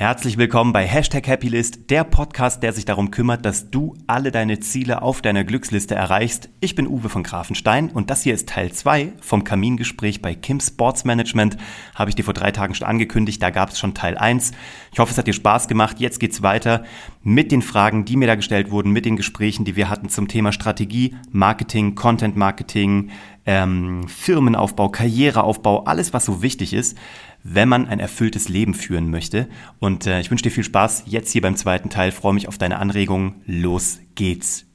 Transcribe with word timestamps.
Herzlich 0.00 0.38
willkommen 0.38 0.72
bei 0.72 0.86
Hashtag 0.86 1.28
Happylist, 1.28 1.90
der 1.90 2.04
Podcast, 2.04 2.62
der 2.62 2.72
sich 2.72 2.86
darum 2.86 3.10
kümmert, 3.10 3.44
dass 3.44 3.70
du 3.70 3.98
alle 4.06 4.30
deine 4.30 4.58
Ziele 4.58 5.02
auf 5.02 5.20
deiner 5.20 5.44
Glücksliste 5.44 5.94
erreichst. 5.94 6.48
Ich 6.60 6.74
bin 6.74 6.86
Uwe 6.86 7.10
von 7.10 7.22
Grafenstein 7.22 7.90
und 7.90 8.08
das 8.08 8.22
hier 8.22 8.32
ist 8.32 8.48
Teil 8.48 8.72
2 8.72 9.12
vom 9.20 9.44
Kamingespräch 9.44 10.22
bei 10.22 10.34
Kim 10.34 10.58
Sports 10.58 11.04
Management. 11.04 11.58
Habe 11.94 12.08
ich 12.08 12.16
dir 12.16 12.24
vor 12.24 12.32
drei 12.32 12.50
Tagen 12.50 12.74
schon 12.74 12.86
angekündigt, 12.86 13.42
da 13.42 13.50
gab 13.50 13.68
es 13.68 13.78
schon 13.78 13.92
Teil 13.92 14.16
1. 14.16 14.52
Ich 14.90 14.98
hoffe, 14.98 15.12
es 15.12 15.18
hat 15.18 15.26
dir 15.26 15.34
Spaß 15.34 15.68
gemacht. 15.68 16.00
Jetzt 16.00 16.18
geht's 16.18 16.42
weiter 16.42 16.82
mit 17.22 17.52
den 17.52 17.60
Fragen, 17.60 18.06
die 18.06 18.16
mir 18.16 18.26
da 18.26 18.36
gestellt 18.36 18.70
wurden, 18.70 18.92
mit 18.92 19.04
den 19.04 19.16
Gesprächen, 19.16 19.66
die 19.66 19.76
wir 19.76 19.90
hatten 19.90 20.08
zum 20.08 20.28
Thema 20.28 20.52
Strategie, 20.52 21.14
Marketing, 21.30 21.94
Content 21.94 22.36
Marketing, 22.36 23.10
ähm, 23.44 24.08
Firmenaufbau, 24.08 24.88
Karriereaufbau, 24.88 25.84
alles, 25.84 26.14
was 26.14 26.24
so 26.24 26.40
wichtig 26.40 26.72
ist 26.72 26.96
wenn 27.42 27.68
man 27.68 27.88
ein 27.88 28.00
erfülltes 28.00 28.48
Leben 28.48 28.74
führen 28.74 29.10
möchte. 29.10 29.48
Und 29.78 30.06
äh, 30.06 30.20
ich 30.20 30.30
wünsche 30.30 30.42
dir 30.42 30.50
viel 30.50 30.64
Spaß 30.64 31.04
jetzt 31.06 31.30
hier 31.32 31.42
beim 31.42 31.56
zweiten 31.56 31.90
Teil. 31.90 32.12
Freue 32.12 32.34
mich 32.34 32.48
auf 32.48 32.58
deine 32.58 32.78
Anregungen. 32.78 33.42
Los 33.46 33.98
geht's. 34.14 34.66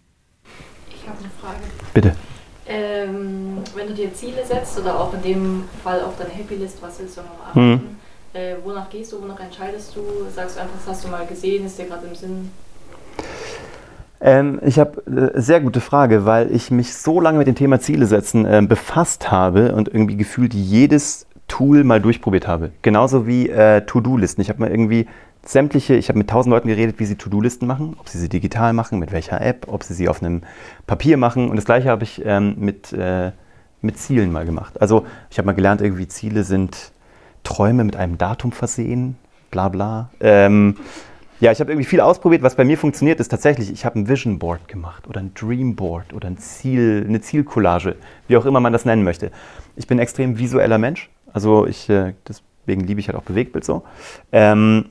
Ich 0.89 1.07
habe 1.07 1.19
eine 1.19 1.29
Frage. 1.39 1.63
Bitte. 1.93 2.15
Ähm, 2.67 3.57
wenn 3.75 3.87
du 3.87 3.93
dir 3.93 4.13
Ziele 4.13 4.43
setzt 4.45 4.79
oder 4.79 4.99
auch 4.99 5.13
in 5.13 5.21
dem 5.21 5.63
Fall 5.83 6.01
auch 6.01 6.17
deine 6.17 6.31
Happy 6.31 6.55
List, 6.55 6.81
was 6.81 6.99
willst 6.99 7.17
du 7.17 7.21
noch 7.21 7.37
machen? 7.37 7.71
Mhm. 7.71 7.81
Äh, 8.33 8.55
wonach 8.63 8.89
gehst 8.89 9.13
du, 9.13 9.21
wonach 9.21 9.39
entscheidest 9.39 9.95
du? 9.95 10.01
Sagst 10.33 10.57
du 10.57 10.61
einfach, 10.61 10.75
das 10.77 10.87
hast 10.87 11.05
du 11.05 11.07
mal 11.09 11.25
gesehen, 11.25 11.65
ist 11.65 11.77
dir 11.77 11.85
gerade 11.85 12.07
im 12.07 12.15
Sinn? 12.15 12.51
Ähm, 14.19 14.59
ich 14.65 14.79
habe 14.79 15.31
äh, 15.35 15.39
sehr 15.39 15.61
gute 15.61 15.79
Frage, 15.79 16.25
weil 16.25 16.51
ich 16.51 16.71
mich 16.71 16.95
so 16.95 17.21
lange 17.21 17.37
mit 17.37 17.47
dem 17.47 17.55
Thema 17.55 17.79
Ziele 17.79 18.07
setzen 18.07 18.45
äh, 18.45 18.63
befasst 18.67 19.29
habe 19.29 19.75
und 19.75 19.87
irgendwie 19.87 20.17
gefühlt 20.17 20.53
jedes 20.53 21.27
Tool 21.55 21.85
mal 21.85 22.01
durchprobiert 22.01 22.49
habe. 22.49 22.71
Genauso 22.81 23.27
wie 23.27 23.47
äh, 23.49 23.85
To-Do-Listen. 23.85 24.41
Ich 24.41 24.49
habe 24.49 24.59
mal 24.59 24.69
irgendwie 24.69 25.07
sämtliche, 25.41 25.95
ich 25.95 26.09
habe 26.09 26.17
mit 26.17 26.29
tausend 26.29 26.51
Leuten 26.51 26.67
geredet, 26.67 26.99
wie 26.99 27.05
sie 27.05 27.15
To-Do-Listen 27.15 27.65
machen, 27.65 27.95
ob 27.97 28.09
sie 28.09 28.19
sie 28.19 28.27
digital 28.27 28.73
machen, 28.73 28.99
mit 28.99 29.13
welcher 29.13 29.39
App, 29.39 29.67
ob 29.69 29.83
sie 29.83 29.93
sie 29.93 30.09
auf 30.09 30.21
einem 30.21 30.41
Papier 30.85 31.15
machen. 31.15 31.49
Und 31.49 31.55
das 31.55 31.63
gleiche 31.63 31.87
habe 31.87 32.03
ich 32.03 32.21
ähm, 32.25 32.55
mit, 32.57 32.91
äh, 32.91 33.31
mit 33.81 33.97
Zielen 33.97 34.33
mal 34.33 34.43
gemacht. 34.43 34.81
Also 34.81 35.05
ich 35.29 35.37
habe 35.37 35.45
mal 35.45 35.53
gelernt, 35.53 35.79
irgendwie 35.79 36.09
Ziele 36.09 36.43
sind 36.43 36.91
Träume 37.45 37.85
mit 37.85 37.95
einem 37.95 38.17
Datum 38.17 38.51
versehen, 38.51 39.15
bla 39.49 39.69
bla. 39.69 40.09
Ähm, 40.19 40.75
ja, 41.39 41.53
ich 41.53 41.61
habe 41.61 41.71
irgendwie 41.71 41.87
viel 41.87 42.01
ausprobiert. 42.01 42.43
Was 42.43 42.55
bei 42.55 42.65
mir 42.65 42.77
funktioniert, 42.77 43.21
ist 43.21 43.29
tatsächlich, 43.29 43.71
ich 43.71 43.85
habe 43.85 43.97
ein 43.97 44.09
Vision 44.09 44.39
Board 44.39 44.67
gemacht 44.67 45.07
oder 45.07 45.21
ein 45.21 45.31
Dream 45.33 45.77
Board 45.77 46.11
oder 46.11 46.27
ein 46.27 46.37
Ziel, 46.37 47.05
eine 47.07 47.21
Zielcollage, 47.21 47.95
wie 48.27 48.35
auch 48.35 48.45
immer 48.45 48.59
man 48.59 48.73
das 48.73 48.83
nennen 48.83 49.05
möchte. 49.05 49.31
Ich 49.77 49.87
bin 49.87 49.99
ein 49.99 50.01
extrem 50.01 50.37
visueller 50.37 50.77
Mensch. 50.77 51.09
Also 51.35 51.67
ich, 51.67 51.89
äh, 51.89 52.13
deswegen 52.25 52.87
liebe 52.87 53.01
ich 53.01 53.09
halt 53.09 53.17
auch 53.17 53.23
Bewegtbild 53.23 53.65
so. 53.65 53.83
Ähm, 54.31 54.85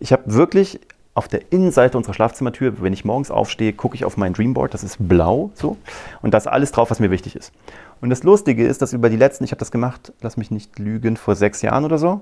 ich 0.00 0.12
habe 0.12 0.24
wirklich 0.26 0.80
auf 1.14 1.28
der 1.28 1.52
Innenseite 1.52 1.96
unserer 1.96 2.14
Schlafzimmertür, 2.14 2.82
wenn 2.82 2.92
ich 2.92 3.04
morgens 3.04 3.30
aufstehe, 3.30 3.72
gucke 3.72 3.94
ich 3.94 4.04
auf 4.04 4.16
mein 4.16 4.32
Dreamboard, 4.32 4.74
das 4.74 4.82
ist 4.82 4.96
blau 4.98 5.52
so 5.54 5.76
und 6.22 6.34
da 6.34 6.38
ist 6.38 6.48
alles 6.48 6.72
drauf, 6.72 6.90
was 6.90 6.98
mir 6.98 7.12
wichtig 7.12 7.36
ist. 7.36 7.52
Und 8.00 8.10
das 8.10 8.24
Lustige 8.24 8.66
ist, 8.66 8.82
dass 8.82 8.92
über 8.92 9.10
die 9.10 9.16
letzten, 9.16 9.44
ich 9.44 9.52
habe 9.52 9.60
das 9.60 9.70
gemacht, 9.70 10.12
lass 10.22 10.36
mich 10.36 10.50
nicht 10.50 10.76
lügen, 10.80 11.16
vor 11.16 11.36
sechs 11.36 11.62
Jahren 11.62 11.84
oder 11.84 11.98
so. 11.98 12.20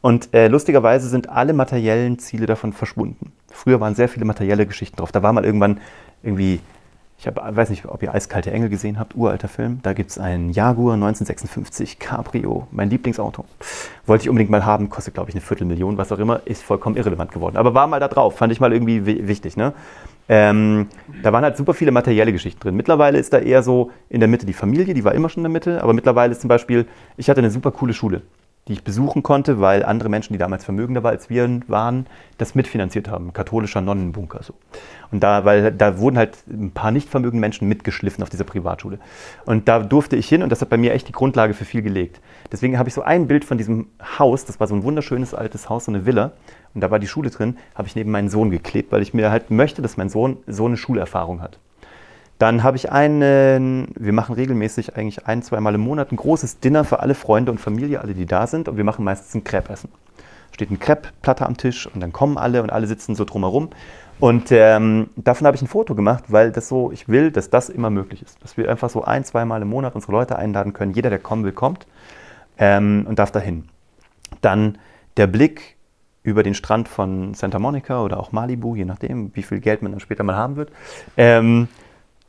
Und 0.00 0.32
äh, 0.32 0.46
lustigerweise 0.46 1.08
sind 1.08 1.28
alle 1.28 1.54
materiellen 1.54 2.20
Ziele 2.20 2.46
davon 2.46 2.72
verschwunden. 2.72 3.32
Früher 3.50 3.80
waren 3.80 3.96
sehr 3.96 4.08
viele 4.08 4.24
materielle 4.24 4.66
Geschichten 4.66 4.96
drauf. 4.96 5.10
Da 5.10 5.22
war 5.22 5.32
mal 5.32 5.44
irgendwann 5.44 5.80
irgendwie 6.22 6.60
ich 7.22 7.28
hab, 7.28 7.56
weiß 7.56 7.70
nicht, 7.70 7.86
ob 7.86 8.02
ihr 8.02 8.12
Eiskalte 8.12 8.50
Engel 8.50 8.68
gesehen 8.68 8.98
habt, 8.98 9.14
uralter 9.14 9.46
Film. 9.46 9.78
Da 9.84 9.92
gibt 9.92 10.10
es 10.10 10.18
einen 10.18 10.50
Jaguar 10.50 10.94
1956 10.94 12.00
Cabrio, 12.00 12.66
mein 12.72 12.90
Lieblingsauto. 12.90 13.44
Wollte 14.06 14.22
ich 14.22 14.28
unbedingt 14.28 14.50
mal 14.50 14.66
haben, 14.66 14.90
kostet 14.90 15.14
glaube 15.14 15.30
ich 15.30 15.36
eine 15.36 15.40
Viertelmillion, 15.40 15.96
was 15.98 16.10
auch 16.10 16.18
immer, 16.18 16.40
ist 16.46 16.64
vollkommen 16.64 16.96
irrelevant 16.96 17.30
geworden. 17.30 17.56
Aber 17.56 17.74
war 17.74 17.86
mal 17.86 18.00
da 18.00 18.08
drauf, 18.08 18.36
fand 18.36 18.52
ich 18.52 18.58
mal 18.58 18.72
irgendwie 18.72 19.06
wichtig. 19.06 19.56
Ne? 19.56 19.72
Ähm, 20.28 20.88
da 21.22 21.32
waren 21.32 21.44
halt 21.44 21.56
super 21.56 21.74
viele 21.74 21.92
materielle 21.92 22.32
Geschichten 22.32 22.58
drin. 22.58 22.74
Mittlerweile 22.74 23.18
ist 23.18 23.32
da 23.32 23.38
eher 23.38 23.62
so 23.62 23.92
in 24.08 24.18
der 24.18 24.28
Mitte 24.28 24.44
die 24.44 24.52
Familie, 24.52 24.92
die 24.92 25.04
war 25.04 25.14
immer 25.14 25.28
schon 25.28 25.42
in 25.42 25.44
der 25.44 25.52
Mitte, 25.52 25.80
aber 25.80 25.92
mittlerweile 25.92 26.32
ist 26.32 26.40
zum 26.40 26.48
Beispiel, 26.48 26.88
ich 27.16 27.30
hatte 27.30 27.38
eine 27.38 27.52
super 27.52 27.70
coole 27.70 27.94
Schule 27.94 28.22
die 28.68 28.74
ich 28.74 28.84
besuchen 28.84 29.24
konnte, 29.24 29.60
weil 29.60 29.84
andere 29.84 30.08
Menschen, 30.08 30.32
die 30.34 30.38
damals 30.38 30.64
vermögender 30.64 31.04
als 31.04 31.28
wir 31.28 31.60
waren, 31.66 32.06
das 32.38 32.54
mitfinanziert 32.54 33.08
haben. 33.08 33.32
Katholischer 33.32 33.80
Nonnenbunker 33.80 34.42
so. 34.42 34.54
Und 35.10 35.22
da, 35.22 35.44
weil 35.44 35.72
da 35.72 35.98
wurden 35.98 36.16
halt 36.16 36.38
ein 36.48 36.70
paar 36.70 36.92
nicht 36.92 37.08
vermögende 37.08 37.40
Menschen 37.40 37.68
mitgeschliffen 37.68 38.22
auf 38.22 38.30
dieser 38.30 38.44
Privatschule. 38.44 39.00
Und 39.46 39.66
da 39.66 39.80
durfte 39.80 40.14
ich 40.14 40.28
hin 40.28 40.44
und 40.44 40.50
das 40.50 40.60
hat 40.60 40.68
bei 40.68 40.76
mir 40.76 40.92
echt 40.92 41.08
die 41.08 41.12
Grundlage 41.12 41.54
für 41.54 41.64
viel 41.64 41.82
gelegt. 41.82 42.20
Deswegen 42.52 42.78
habe 42.78 42.88
ich 42.88 42.94
so 42.94 43.02
ein 43.02 43.26
Bild 43.26 43.44
von 43.44 43.58
diesem 43.58 43.88
Haus, 44.18 44.44
das 44.44 44.60
war 44.60 44.68
so 44.68 44.76
ein 44.76 44.84
wunderschönes 44.84 45.34
altes 45.34 45.68
Haus, 45.68 45.86
so 45.86 45.92
eine 45.92 46.06
Villa. 46.06 46.32
Und 46.72 46.82
da 46.82 46.90
war 46.90 47.00
die 47.00 47.08
Schule 47.08 47.30
drin, 47.30 47.58
habe 47.74 47.88
ich 47.88 47.96
neben 47.96 48.12
meinen 48.12 48.28
Sohn 48.28 48.50
geklebt, 48.50 48.92
weil 48.92 49.02
ich 49.02 49.12
mir 49.12 49.30
halt 49.30 49.50
möchte, 49.50 49.82
dass 49.82 49.96
mein 49.96 50.08
Sohn 50.08 50.36
so 50.46 50.66
eine 50.66 50.76
Schulerfahrung 50.76 51.42
hat. 51.42 51.58
Dann 52.42 52.64
habe 52.64 52.76
ich 52.76 52.90
einen, 52.90 53.86
wir 53.96 54.12
machen 54.12 54.34
regelmäßig 54.34 54.96
eigentlich 54.96 55.28
ein, 55.28 55.44
zweimal 55.44 55.76
im 55.76 55.82
Monat 55.82 56.10
ein 56.10 56.16
großes 56.16 56.58
Dinner 56.58 56.82
für 56.82 56.98
alle 56.98 57.14
Freunde 57.14 57.52
und 57.52 57.58
Familie, 57.58 58.00
alle, 58.00 58.14
die 58.14 58.26
da 58.26 58.48
sind. 58.48 58.68
Und 58.68 58.76
wir 58.76 58.82
machen 58.82 59.04
meistens 59.04 59.32
ein 59.36 59.44
Crepe-Essen. 59.44 59.88
Steht 60.50 60.68
ein 60.72 60.80
Crepe-Platte 60.80 61.46
am 61.46 61.56
Tisch 61.56 61.86
und 61.86 62.00
dann 62.00 62.12
kommen 62.12 62.38
alle 62.38 62.64
und 62.64 62.72
alle 62.72 62.88
sitzen 62.88 63.14
so 63.14 63.24
drumherum. 63.24 63.70
Und 64.18 64.50
ähm, 64.50 65.10
davon 65.14 65.46
habe 65.46 65.54
ich 65.54 65.62
ein 65.62 65.68
Foto 65.68 65.94
gemacht, 65.94 66.24
weil 66.32 66.50
das 66.50 66.66
so, 66.66 66.90
ich 66.90 67.08
will, 67.08 67.30
dass 67.30 67.48
das 67.48 67.68
immer 67.68 67.90
möglich 67.90 68.22
ist. 68.22 68.42
Dass 68.42 68.56
wir 68.56 68.68
einfach 68.68 68.90
so 68.90 69.04
ein, 69.04 69.22
zweimal 69.22 69.62
im 69.62 69.68
Monat 69.68 69.94
unsere 69.94 70.10
Leute 70.10 70.34
einladen 70.34 70.72
können. 70.72 70.94
Jeder, 70.94 71.10
der 71.10 71.20
kommen 71.20 71.44
will, 71.44 71.52
kommt 71.52 71.86
ähm, 72.58 73.06
und 73.08 73.20
darf 73.20 73.30
dahin. 73.30 73.68
Dann 74.40 74.78
der 75.16 75.28
Blick 75.28 75.76
über 76.24 76.42
den 76.42 76.54
Strand 76.54 76.88
von 76.88 77.34
Santa 77.34 77.60
Monica 77.60 78.02
oder 78.02 78.18
auch 78.18 78.32
Malibu, 78.32 78.74
je 78.74 78.84
nachdem, 78.84 79.30
wie 79.36 79.44
viel 79.44 79.60
Geld 79.60 79.82
man 79.82 79.92
dann 79.92 80.00
später 80.00 80.24
mal 80.24 80.34
haben 80.34 80.56
wird. 80.56 80.72
Ähm, 81.16 81.68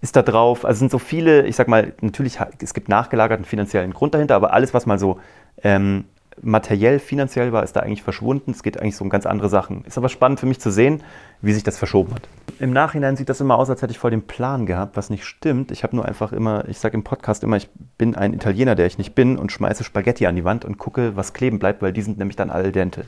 ist 0.03 0.17
da 0.17 0.21
drauf. 0.21 0.65
Also 0.65 0.79
sind 0.79 0.91
so 0.91 0.99
viele, 0.99 1.47
ich 1.47 1.55
sag 1.55 1.69
mal, 1.69 1.93
natürlich, 2.01 2.37
es 2.61 2.73
gibt 2.73 2.89
nachgelagerten 2.89 3.45
finanziellen 3.45 3.93
Grund 3.93 4.13
dahinter, 4.13 4.35
aber 4.35 4.51
alles, 4.51 4.73
was 4.73 4.85
mal 4.85 4.99
so 4.99 5.17
ähm, 5.63 6.03
materiell, 6.41 6.99
finanziell 6.99 7.53
war, 7.53 7.63
ist 7.63 7.77
da 7.77 7.79
eigentlich 7.79 8.03
verschwunden. 8.03 8.51
Es 8.51 8.63
geht 8.63 8.81
eigentlich 8.81 8.97
so 8.97 9.05
um 9.05 9.09
ganz 9.09 9.25
andere 9.25 9.47
Sachen. 9.47 9.85
Ist 9.85 9.97
aber 9.97 10.09
spannend 10.09 10.41
für 10.41 10.45
mich 10.45 10.59
zu 10.59 10.71
sehen, 10.71 11.01
wie 11.41 11.53
sich 11.53 11.63
das 11.63 11.77
verschoben 11.77 12.15
hat. 12.15 12.23
Im 12.59 12.73
Nachhinein 12.73 13.15
sieht 13.15 13.29
das 13.29 13.39
immer 13.39 13.57
aus, 13.57 13.69
als 13.69 13.81
hätte 13.81 13.91
ich 13.91 13.97
voll 13.97 14.11
den 14.11 14.27
Plan 14.27 14.65
gehabt, 14.65 14.97
was 14.97 15.09
nicht 15.09 15.23
stimmt. 15.23 15.71
Ich 15.71 15.83
habe 15.83 15.95
nur 15.95 16.03
einfach 16.03 16.33
immer, 16.33 16.67
ich 16.67 16.79
sage 16.79 16.95
im 16.95 17.05
Podcast 17.05 17.41
immer, 17.41 17.55
ich 17.55 17.69
bin 17.97 18.13
ein 18.13 18.33
Italiener, 18.33 18.75
der 18.75 18.87
ich 18.87 18.97
nicht 18.97 19.15
bin 19.15 19.37
und 19.37 19.53
schmeiße 19.53 19.85
Spaghetti 19.85 20.27
an 20.27 20.35
die 20.35 20.43
Wand 20.43 20.65
und 20.65 20.77
gucke, 20.77 21.15
was 21.15 21.31
kleben 21.31 21.59
bleibt, 21.59 21.81
weil 21.81 21.93
die 21.93 22.01
sind 22.01 22.17
nämlich 22.17 22.35
dann 22.35 22.49
al 22.49 22.73
dente. 22.73 23.05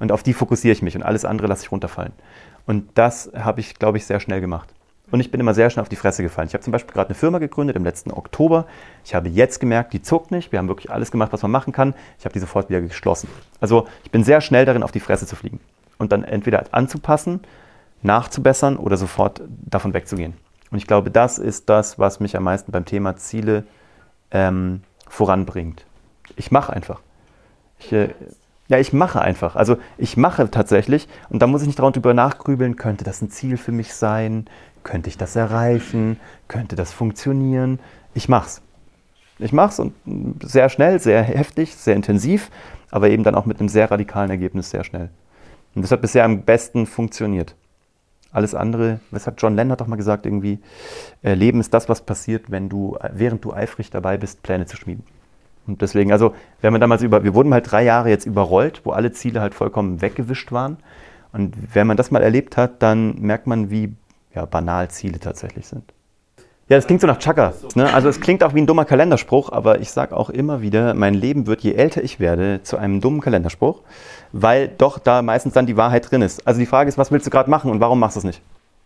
Und 0.00 0.10
auf 0.10 0.24
die 0.24 0.34
fokussiere 0.34 0.72
ich 0.72 0.82
mich 0.82 0.96
und 0.96 1.04
alles 1.04 1.24
andere 1.24 1.46
lasse 1.46 1.62
ich 1.62 1.70
runterfallen. 1.70 2.12
Und 2.66 2.88
das 2.94 3.30
habe 3.36 3.60
ich, 3.60 3.76
glaube 3.76 3.98
ich, 3.98 4.06
sehr 4.06 4.18
schnell 4.18 4.40
gemacht. 4.40 4.74
Und 5.10 5.20
ich 5.20 5.30
bin 5.30 5.38
immer 5.38 5.54
sehr 5.54 5.70
schnell 5.70 5.82
auf 5.82 5.88
die 5.88 5.96
Fresse 5.96 6.22
gefallen. 6.22 6.48
Ich 6.48 6.54
habe 6.54 6.64
zum 6.64 6.72
Beispiel 6.72 6.92
gerade 6.92 7.10
eine 7.10 7.14
Firma 7.14 7.38
gegründet 7.38 7.76
im 7.76 7.84
letzten 7.84 8.10
Oktober. 8.10 8.66
Ich 9.04 9.14
habe 9.14 9.28
jetzt 9.28 9.60
gemerkt, 9.60 9.92
die 9.92 10.02
zuckt 10.02 10.30
nicht. 10.30 10.50
Wir 10.50 10.58
haben 10.58 10.68
wirklich 10.68 10.90
alles 10.90 11.10
gemacht, 11.10 11.32
was 11.32 11.42
man 11.42 11.50
machen 11.50 11.72
kann. 11.72 11.94
Ich 12.18 12.24
habe 12.24 12.32
die 12.32 12.40
sofort 12.40 12.70
wieder 12.70 12.80
geschlossen. 12.80 13.28
Also 13.60 13.86
ich 14.02 14.10
bin 14.10 14.24
sehr 14.24 14.40
schnell 14.40 14.64
darin, 14.64 14.82
auf 14.82 14.92
die 14.92 15.00
Fresse 15.00 15.26
zu 15.26 15.36
fliegen. 15.36 15.60
Und 15.98 16.10
dann 16.10 16.24
entweder 16.24 16.64
anzupassen, 16.72 17.40
nachzubessern 18.02 18.76
oder 18.76 18.96
sofort 18.96 19.42
davon 19.48 19.94
wegzugehen. 19.94 20.34
Und 20.70 20.78
ich 20.78 20.86
glaube, 20.86 21.10
das 21.10 21.38
ist 21.38 21.68
das, 21.68 21.98
was 21.98 22.18
mich 22.18 22.36
am 22.36 22.42
meisten 22.42 22.72
beim 22.72 22.84
Thema 22.84 23.16
Ziele 23.16 23.64
ähm, 24.30 24.82
voranbringt. 25.08 25.84
Ich 26.36 26.50
mache 26.50 26.72
einfach. 26.72 27.00
Ich, 27.78 27.92
äh, 27.92 28.08
ja, 28.68 28.78
ich 28.78 28.92
mache 28.92 29.20
einfach. 29.20 29.56
Also 29.56 29.76
ich 29.98 30.16
mache 30.16 30.50
tatsächlich 30.50 31.06
und 31.28 31.40
da 31.40 31.46
muss 31.46 31.60
ich 31.60 31.66
nicht 31.66 31.78
darüber 31.78 32.14
nachgrübeln, 32.14 32.76
könnte 32.76 33.04
das 33.04 33.22
ein 33.22 33.30
Ziel 33.30 33.56
für 33.56 33.72
mich 33.72 33.94
sein? 33.94 34.46
Könnte 34.84 35.08
ich 35.08 35.18
das 35.18 35.34
erreichen? 35.34 36.20
Könnte 36.46 36.76
das 36.76 36.92
funktionieren? 36.92 37.80
Ich 38.14 38.28
mach's. 38.28 38.62
Ich 39.40 39.52
mach's 39.52 39.80
und 39.80 39.94
sehr 40.42 40.68
schnell, 40.68 41.00
sehr 41.00 41.22
heftig, 41.22 41.74
sehr 41.74 41.96
intensiv, 41.96 42.50
aber 42.92 43.10
eben 43.10 43.24
dann 43.24 43.34
auch 43.34 43.46
mit 43.46 43.58
einem 43.58 43.68
sehr 43.68 43.90
radikalen 43.90 44.30
Ergebnis 44.30 44.70
sehr 44.70 44.84
schnell. 44.84 45.10
Und 45.74 45.82
das 45.82 45.90
hat 45.90 46.02
bisher 46.02 46.24
am 46.24 46.42
besten 46.42 46.86
funktioniert. 46.86 47.56
Alles 48.30 48.54
andere, 48.54 49.00
was 49.10 49.26
hat 49.26 49.40
John 49.42 49.56
Lennon 49.56 49.76
doch 49.76 49.86
mal 49.86 49.96
gesagt, 49.96 50.26
irgendwie, 50.26 50.60
äh, 51.22 51.34
Leben 51.34 51.60
ist 51.60 51.74
das, 51.74 51.88
was 51.88 52.02
passiert, 52.02 52.50
wenn 52.50 52.68
du, 52.68 52.96
während 53.12 53.44
du 53.44 53.52
eifrig 53.52 53.90
dabei 53.90 54.16
bist, 54.16 54.42
Pläne 54.42 54.66
zu 54.66 54.76
schmieden. 54.76 55.04
Und 55.66 55.82
deswegen, 55.82 56.12
also, 56.12 56.34
wenn 56.60 56.72
man 56.72 56.80
damals 56.80 57.02
über, 57.02 57.24
wir 57.24 57.34
wurden 57.34 57.54
halt 57.54 57.70
drei 57.70 57.84
Jahre 57.84 58.10
jetzt 58.10 58.26
überrollt, 58.26 58.82
wo 58.84 58.90
alle 58.90 59.12
Ziele 59.12 59.40
halt 59.40 59.54
vollkommen 59.54 60.02
weggewischt 60.02 60.52
waren. 60.52 60.78
Und 61.32 61.56
wenn 61.74 61.86
man 61.86 61.96
das 61.96 62.10
mal 62.10 62.22
erlebt 62.22 62.56
hat, 62.56 62.82
dann 62.82 63.20
merkt 63.20 63.46
man, 63.46 63.70
wie 63.70 63.94
ja, 64.34 64.44
banal 64.44 64.90
Ziele 64.90 65.18
tatsächlich 65.20 65.66
sind. 65.66 65.92
Ja, 66.68 66.78
das 66.78 66.86
klingt 66.86 67.02
so 67.02 67.06
nach 67.06 67.18
Chaka. 67.18 67.52
Ne? 67.74 67.92
Also 67.92 68.08
es 68.08 68.20
klingt 68.20 68.42
auch 68.42 68.54
wie 68.54 68.62
ein 68.62 68.66
dummer 68.66 68.86
Kalenderspruch, 68.86 69.52
aber 69.52 69.80
ich 69.80 69.90
sage 69.90 70.16
auch 70.16 70.30
immer 70.30 70.62
wieder, 70.62 70.94
mein 70.94 71.12
Leben 71.12 71.46
wird, 71.46 71.60
je 71.60 71.74
älter 71.74 72.02
ich 72.02 72.20
werde, 72.20 72.62
zu 72.62 72.78
einem 72.78 73.02
dummen 73.02 73.20
Kalenderspruch, 73.20 73.82
weil 74.32 74.68
doch 74.68 74.98
da 74.98 75.20
meistens 75.20 75.52
dann 75.52 75.66
die 75.66 75.76
Wahrheit 75.76 76.10
drin 76.10 76.22
ist. 76.22 76.46
Also 76.46 76.60
die 76.60 76.66
Frage 76.66 76.88
ist, 76.88 76.96
was 76.96 77.12
willst 77.12 77.26
du 77.26 77.30
gerade 77.30 77.50
machen 77.50 77.70
und 77.70 77.80
warum 77.80 78.00
machst 78.00 78.16
du 78.16 78.20
es 78.20 78.24
nicht? 78.24 78.40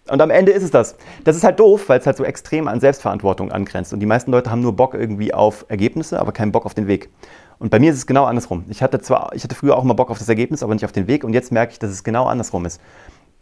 Und 0.09 0.21
am 0.21 0.31
Ende 0.31 0.53
ist 0.53 0.63
es 0.65 0.71
das. 0.71 0.97
Das 1.23 1.37
ist 1.37 1.45
halt 1.45 1.61
doof, 1.61 1.89
weil 1.89 2.01
es 2.01 2.07
halt 2.07 2.17
so 2.17 2.25
extrem 2.25 2.67
an 2.67 2.81
Selbstverantwortung 2.81 3.53
angrenzt. 3.53 3.93
Und 3.93 4.01
die 4.01 4.07
meisten 4.07 4.33
Leute 4.33 4.51
haben 4.51 4.63
nur 4.63 4.75
Bock 4.75 4.95
irgendwie 4.95 5.33
auf 5.33 5.67
Ergebnisse, 5.69 6.19
aber 6.19 6.33
keinen 6.33 6.51
Bock 6.51 6.67
auf 6.67 6.75
den 6.75 6.87
Weg. 6.89 7.11
Und 7.59 7.71
bei 7.71 7.79
mir 7.79 7.91
ist 7.91 7.99
es 7.99 8.07
genau 8.07 8.25
andersrum. 8.25 8.65
Ich 8.69 8.83
hatte 8.83 9.01
zwar, 9.01 9.33
ich 9.35 9.45
hatte 9.45 9.55
früher 9.55 9.77
auch 9.77 9.85
immer 9.85 9.95
Bock 9.95 10.11
auf 10.11 10.19
das 10.19 10.29
Ergebnis, 10.29 10.63
aber 10.63 10.75
nicht 10.75 10.85
auf 10.85 10.93
den 10.93 11.07
Weg. 11.07 11.25
Und 11.25 11.35
jetzt 11.35 11.53
merke 11.53 11.73
ich, 11.73 11.79
dass 11.79 11.91
es 11.91 12.03
genau 12.03 12.27
andersrum 12.27 12.65
ist. 12.65 12.81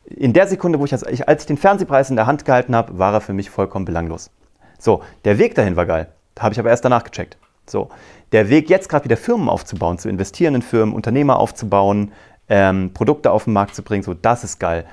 In 0.08 0.32
der 0.32 0.46
Sekunde, 0.46 0.78
wo 0.78 0.84
ich, 0.84 0.92
als 0.92 1.04
ich, 1.04 1.28
als 1.28 1.42
ich 1.42 1.46
den 1.46 1.56
Fernsehpreis 1.56 2.10
in 2.10 2.16
der 2.16 2.26
Hand 2.26 2.44
gehalten 2.44 2.76
habe, 2.76 2.98
war 2.98 3.12
er 3.12 3.20
für 3.20 3.32
mich 3.32 3.50
vollkommen 3.50 3.84
belanglos. 3.84 4.30
So, 4.78 5.02
der 5.24 5.38
Weg 5.38 5.54
dahin 5.54 5.76
war 5.76 5.86
geil. 5.86 6.08
Habe 6.38 6.52
ich 6.52 6.60
aber 6.60 6.70
erst 6.70 6.84
danach 6.84 7.02
gecheckt. 7.02 7.36
So, 7.68 7.88
der 8.32 8.48
Weg 8.48 8.70
jetzt 8.70 8.88
gerade 8.88 9.04
wieder 9.04 9.16
Firmen 9.16 9.48
aufzubauen, 9.48 9.98
zu 9.98 10.08
investieren 10.08 10.54
in 10.54 10.62
Firmen, 10.62 10.94
Unternehmer 10.94 11.38
aufzubauen, 11.38 12.12
ähm, 12.48 12.92
Produkte 12.94 13.32
auf 13.32 13.44
den 13.44 13.52
Markt 13.52 13.74
zu 13.74 13.82
bringen, 13.82 14.04
so, 14.04 14.14
das 14.14 14.44
ist 14.44 14.60
geil. 14.60 14.84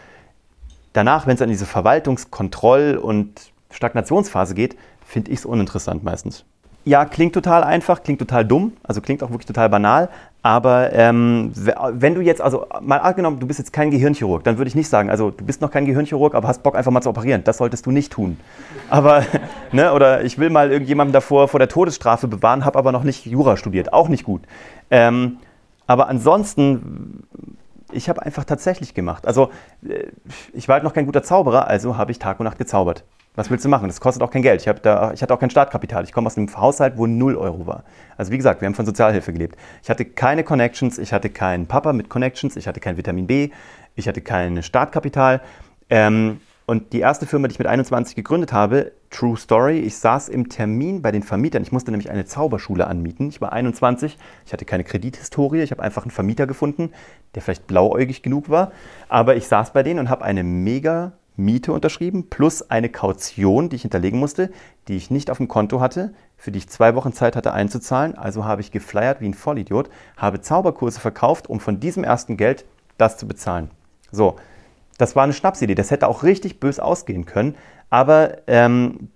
Danach, 0.94 1.28
wenn 1.28 1.36
es 1.36 1.42
an 1.42 1.50
diese 1.50 1.66
Verwaltungskontroll- 1.66 2.96
und 2.96 3.52
Stagnationsphase 3.72 4.56
geht, 4.56 4.76
finde 5.06 5.32
ich 5.32 5.40
es 5.40 5.46
uninteressant 5.46 6.04
meistens. 6.04 6.46
Ja, 6.86 7.06
klingt 7.06 7.34
total 7.34 7.64
einfach, 7.64 8.04
klingt 8.04 8.20
total 8.20 8.46
dumm, 8.46 8.74
also 8.84 9.02
klingt 9.02 9.24
auch 9.24 9.30
wirklich 9.30 9.46
total 9.46 9.70
banal, 9.70 10.10
aber 10.46 10.92
ähm, 10.92 11.54
wenn 11.56 12.16
du 12.16 12.22
jetzt, 12.22 12.42
also 12.42 12.68
mal 12.82 12.98
angenommen, 12.98 13.40
du 13.40 13.48
bist 13.48 13.60
jetzt 13.60 13.72
kein 13.72 13.92
Gehirnchirurg, 13.92 14.44
dann 14.44 14.58
würde 14.58 14.68
ich 14.68 14.76
nicht 14.76 14.90
sagen, 14.90 15.10
also 15.10 15.32
du 15.32 15.46
bist 15.46 15.62
noch 15.62 15.72
kein 15.72 15.86
Gehirnchirurg, 15.86 16.36
aber 16.36 16.50
hast 16.50 16.64
Bock 16.64 16.76
einfach 16.76 16.92
mal 16.92 17.02
zu 17.02 17.10
operieren. 17.10 17.46
Das 17.46 17.60
solltest 17.60 17.86
du 17.86 17.92
nicht 17.92 18.12
tun. 18.12 18.38
Aber, 18.90 19.24
ne, 19.72 19.94
oder 19.94 20.26
ich 20.26 20.38
will 20.38 20.50
mal 20.50 20.70
irgendjemanden 20.70 21.14
davor 21.14 21.48
vor 21.48 21.60
der 21.60 21.70
Todesstrafe 21.70 22.28
bewahren, 22.28 22.66
habe 22.66 22.78
aber 22.78 22.92
noch 22.92 23.04
nicht 23.04 23.26
Jura 23.26 23.56
studiert. 23.56 23.94
Auch 23.94 24.10
nicht 24.10 24.26
gut. 24.26 24.42
Ähm, 24.92 25.38
aber 25.88 26.10
ansonsten, 26.10 27.24
ich 27.94 28.10
habe 28.10 28.22
einfach 28.22 28.44
tatsächlich 28.44 28.94
gemacht. 28.94 29.26
Also 29.26 29.50
äh, 29.88 30.08
ich 30.52 30.68
war 30.68 30.74
halt 30.74 30.84
noch 30.84 30.94
kein 30.94 31.06
guter 31.06 31.24
Zauberer, 31.24 31.68
also 31.68 31.96
habe 31.96 32.12
ich 32.12 32.20
Tag 32.20 32.42
und 32.42 32.44
Nacht 32.44 32.58
gezaubert. 32.58 33.06
Was 33.36 33.50
willst 33.50 33.66
du 33.66 33.70
machen? 33.70 33.88
Das 33.88 34.00
kostet 34.00 34.22
auch 34.22 34.30
kein 34.30 34.44
Geld. 34.44 34.66
Ich, 34.66 34.72
da, 34.82 35.12
ich 35.12 35.22
hatte 35.24 35.34
auch 35.34 35.40
kein 35.40 35.50
Startkapital. 35.50 36.04
Ich 36.04 36.12
komme 36.12 36.28
aus 36.28 36.38
einem 36.38 36.56
Haushalt, 36.56 36.98
wo 36.98 37.08
0 37.08 37.36
Euro 37.36 37.66
war. 37.66 37.84
Also 38.16 38.32
wie 38.32 38.38
gesagt, 38.38 38.62
wir 38.62 38.68
haben 38.68 38.76
von 38.76 38.86
Sozialhilfe 38.86 39.34
gelebt. 39.34 39.58
Ich 39.82 39.90
hatte 39.90 40.06
keine 40.06 40.44
Connections, 40.44 41.00
ich 41.00 41.14
hatte 41.14 41.30
keinen 41.30 41.66
Papa 41.66 41.94
mit 41.94 42.10
Connections, 42.10 42.56
ich 42.56 42.68
hatte 42.68 42.80
kein 42.80 42.96
Vitamin 42.96 43.26
B, 43.26 43.50
ich 43.96 44.08
hatte 44.08 44.22
kein 44.22 44.62
Startkapital. 44.62 45.42
Ähm, 45.90 46.42
und 46.66 46.94
die 46.94 47.00
erste 47.00 47.26
Firma, 47.26 47.48
die 47.48 47.54
ich 47.54 47.60
mit 47.60 47.68
21 47.68 48.16
gegründet 48.16 48.54
habe, 48.54 48.94
True 49.10 49.36
Story, 49.36 49.80
ich 49.80 49.98
saß 49.98 50.30
im 50.30 50.48
Termin 50.48 51.02
bei 51.02 51.12
den 51.12 51.24
Vermietern. 51.24 51.62
Ich 51.62 51.72
musste 51.72 51.92
nämlich 51.92 52.10
eine 52.10 52.26
Zauberschule 52.26 52.88
anmieten. 52.88 53.30
Ich 53.30 53.42
war 53.42 53.52
21, 53.52 54.18
ich 54.46 54.54
hatte 54.54 54.64
keine 54.64 54.84
Kredithistorie, 54.84 55.62
ich 55.62 55.72
habe 55.72 55.84
einfach 55.84 56.04
einen 56.04 56.12
Vermieter 56.12 56.48
gefunden, 56.48 56.92
der 57.36 57.42
vielleicht 57.42 57.68
blauäugig 57.68 58.22
genug 58.22 58.50
war. 58.50 58.72
Aber 59.10 59.36
ich 59.36 59.48
saß 59.48 59.74
bei 59.74 59.84
denen 59.84 60.00
und 60.00 60.10
habe 60.10 60.24
eine 60.24 60.44
mega 60.44 61.14
Miete 61.36 61.74
unterschrieben 61.74 62.30
plus 62.30 62.70
eine 62.70 62.90
Kaution, 62.90 63.70
die 63.70 63.78
ich 63.78 63.82
hinterlegen 63.82 64.20
musste, 64.20 64.52
die 64.88 64.96
ich 64.96 65.10
nicht 65.10 65.32
auf 65.32 65.38
dem 65.38 65.48
Konto 65.48 65.82
hatte, 65.82 66.14
für 66.38 66.52
die 66.52 66.60
ich 66.60 66.70
zwei 66.70 66.96
Wochen 66.96 67.14
Zeit 67.14 67.36
hatte 67.36 67.54
einzuzahlen. 67.54 68.16
Also 68.16 68.46
habe 68.46 68.62
ich 68.62 68.72
geflyert 68.72 69.22
wie 69.22 69.30
ein 69.30 69.34
Vollidiot, 69.34 69.90
habe 70.18 70.42
Zauberkurse 70.42 71.00
verkauft, 71.00 71.50
um 71.50 71.60
von 71.60 71.80
diesem 71.80 72.04
ersten 72.04 72.38
Geld 72.38 72.66
das 72.98 73.18
zu 73.18 73.28
bezahlen. 73.28 73.72
So, 74.12 74.36
das 74.98 75.16
war 75.16 75.24
eine 75.24 75.34
Schnapsidee. 75.34 75.76
Das 75.76 75.90
hätte 75.90 76.08
auch 76.08 76.24
richtig 76.24 76.60
bös 76.60 76.80
ausgehen 76.80 77.26
können. 77.26 77.56
Aber 77.90 78.38
ähm, 78.48 79.10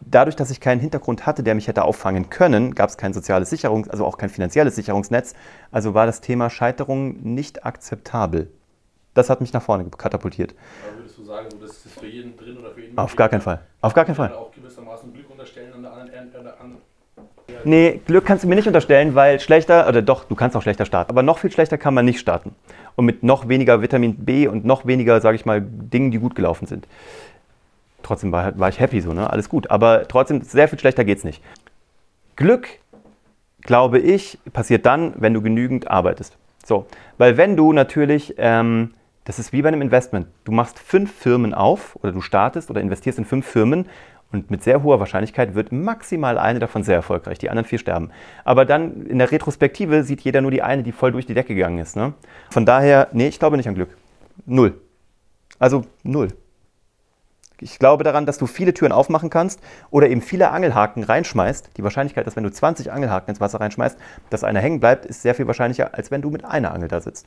dadurch, 0.00 0.34
dass 0.34 0.50
ich 0.50 0.60
keinen 0.60 0.80
Hintergrund 0.80 1.26
hatte, 1.26 1.42
der 1.42 1.54
mich 1.54 1.68
hätte 1.68 1.84
auffangen 1.84 2.30
können, 2.30 2.74
gab 2.74 2.90
es 2.90 2.96
kein 2.96 3.12
soziales 3.12 3.52
Sicherungs-, 3.52 3.88
also 3.88 4.04
auch 4.04 4.18
kein 4.18 4.28
finanzielles 4.28 4.74
Sicherungsnetz. 4.74 5.34
Also 5.70 5.94
war 5.94 6.06
das 6.06 6.20
Thema 6.20 6.50
Scheiterung 6.50 7.22
nicht 7.22 7.64
akzeptabel. 7.64 8.50
Das 9.14 9.30
hat 9.30 9.40
mich 9.40 9.52
nach 9.52 9.62
vorne 9.62 9.84
katapultiert 9.84 10.54
sagen, 11.28 11.48
so, 11.50 11.58
das 11.58 11.84
ist 11.86 12.00
für 12.00 12.06
jeden 12.06 12.36
drin 12.36 12.58
oder 12.58 12.70
für 12.70 12.80
jeden 12.80 12.98
Auf 12.98 13.14
gar 13.14 13.28
keinen 13.28 13.42
Fall. 13.42 13.60
Auf 13.80 13.94
gar 13.94 14.04
keinen 14.04 14.16
Fall. 14.16 14.32
auch 14.32 14.52
gewissermaßen 14.52 15.12
Glück 15.12 15.30
unterstellen 15.30 15.72
an 15.74 15.82
der 15.82 15.92
anderen. 15.92 16.34
An 16.34 16.44
der 16.44 16.60
anderen 16.60 16.82
Nee, 17.64 18.00
Glück 18.06 18.24
kannst 18.24 18.44
du 18.44 18.48
mir 18.48 18.54
nicht 18.54 18.66
unterstellen, 18.66 19.14
weil 19.14 19.40
schlechter, 19.40 19.88
oder 19.88 20.02
doch, 20.02 20.24
du 20.24 20.34
kannst 20.34 20.56
auch 20.56 20.62
schlechter 20.62 20.84
starten, 20.84 21.10
aber 21.10 21.22
noch 21.22 21.38
viel 21.38 21.50
schlechter 21.50 21.76
kann 21.76 21.94
man 21.94 22.04
nicht 22.04 22.20
starten. 22.20 22.54
Und 22.94 23.04
mit 23.04 23.22
noch 23.22 23.48
weniger 23.48 23.82
Vitamin 23.82 24.16
B 24.16 24.46
und 24.46 24.64
noch 24.64 24.86
weniger, 24.86 25.20
sage 25.20 25.36
ich 25.36 25.44
mal, 25.44 25.60
Dingen, 25.60 26.10
die 26.10 26.18
gut 26.18 26.34
gelaufen 26.34 26.66
sind. 26.66 26.86
Trotzdem 28.02 28.32
war, 28.32 28.58
war 28.58 28.68
ich 28.68 28.78
happy 28.78 29.00
so, 29.00 29.12
ne? 29.12 29.28
Alles 29.28 29.48
gut. 29.48 29.70
Aber 29.70 30.06
trotzdem, 30.06 30.42
sehr 30.42 30.68
viel 30.68 30.78
schlechter 30.78 31.04
geht's 31.04 31.24
nicht. 31.24 31.42
Glück, 32.36 32.68
glaube 33.62 33.98
ich, 33.98 34.38
passiert 34.52 34.86
dann, 34.86 35.14
wenn 35.16 35.34
du 35.34 35.42
genügend 35.42 35.90
arbeitest. 35.90 36.36
So, 36.64 36.86
weil 37.16 37.36
wenn 37.36 37.56
du 37.56 37.72
natürlich 37.72 38.34
ähm, 38.38 38.92
das 39.28 39.38
ist 39.38 39.52
wie 39.52 39.60
bei 39.60 39.68
einem 39.68 39.82
Investment. 39.82 40.26
Du 40.44 40.52
machst 40.52 40.78
fünf 40.78 41.12
Firmen 41.12 41.52
auf 41.52 41.96
oder 41.96 42.12
du 42.12 42.22
startest 42.22 42.70
oder 42.70 42.80
investierst 42.80 43.18
in 43.18 43.26
fünf 43.26 43.46
Firmen 43.46 43.86
und 44.32 44.50
mit 44.50 44.64
sehr 44.64 44.82
hoher 44.82 45.00
Wahrscheinlichkeit 45.00 45.54
wird 45.54 45.70
maximal 45.70 46.38
eine 46.38 46.60
davon 46.60 46.82
sehr 46.82 46.94
erfolgreich. 46.94 47.36
Die 47.36 47.50
anderen 47.50 47.66
vier 47.66 47.78
sterben. 47.78 48.10
Aber 48.46 48.64
dann 48.64 49.04
in 49.04 49.18
der 49.18 49.30
Retrospektive 49.30 50.02
sieht 50.02 50.22
jeder 50.22 50.40
nur 50.40 50.50
die 50.50 50.62
eine, 50.62 50.82
die 50.82 50.92
voll 50.92 51.12
durch 51.12 51.26
die 51.26 51.34
Decke 51.34 51.54
gegangen 51.54 51.76
ist. 51.76 51.94
Ne? 51.94 52.14
Von 52.48 52.64
daher, 52.64 53.08
nee, 53.12 53.28
ich 53.28 53.38
glaube 53.38 53.58
nicht 53.58 53.68
an 53.68 53.74
Glück. 53.74 53.90
Null. 54.46 54.80
Also 55.58 55.84
null. 56.04 56.28
Ich 57.60 57.78
glaube 57.78 58.04
daran, 58.04 58.24
dass 58.24 58.38
du 58.38 58.46
viele 58.46 58.72
Türen 58.72 58.92
aufmachen 58.92 59.28
kannst 59.28 59.60
oder 59.90 60.08
eben 60.08 60.22
viele 60.22 60.52
Angelhaken 60.52 61.02
reinschmeißt. 61.02 61.76
Die 61.76 61.84
Wahrscheinlichkeit, 61.84 62.26
dass 62.26 62.34
wenn 62.34 62.44
du 62.44 62.50
20 62.50 62.90
Angelhaken 62.92 63.28
ins 63.28 63.42
Wasser 63.42 63.60
reinschmeißt, 63.60 63.98
dass 64.30 64.42
einer 64.42 64.60
hängen 64.60 64.80
bleibt, 64.80 65.04
ist 65.04 65.20
sehr 65.20 65.34
viel 65.34 65.46
wahrscheinlicher, 65.46 65.92
als 65.92 66.10
wenn 66.10 66.22
du 66.22 66.30
mit 66.30 66.46
einer 66.46 66.72
Angel 66.72 66.88
da 66.88 67.02
sitzt. 67.02 67.26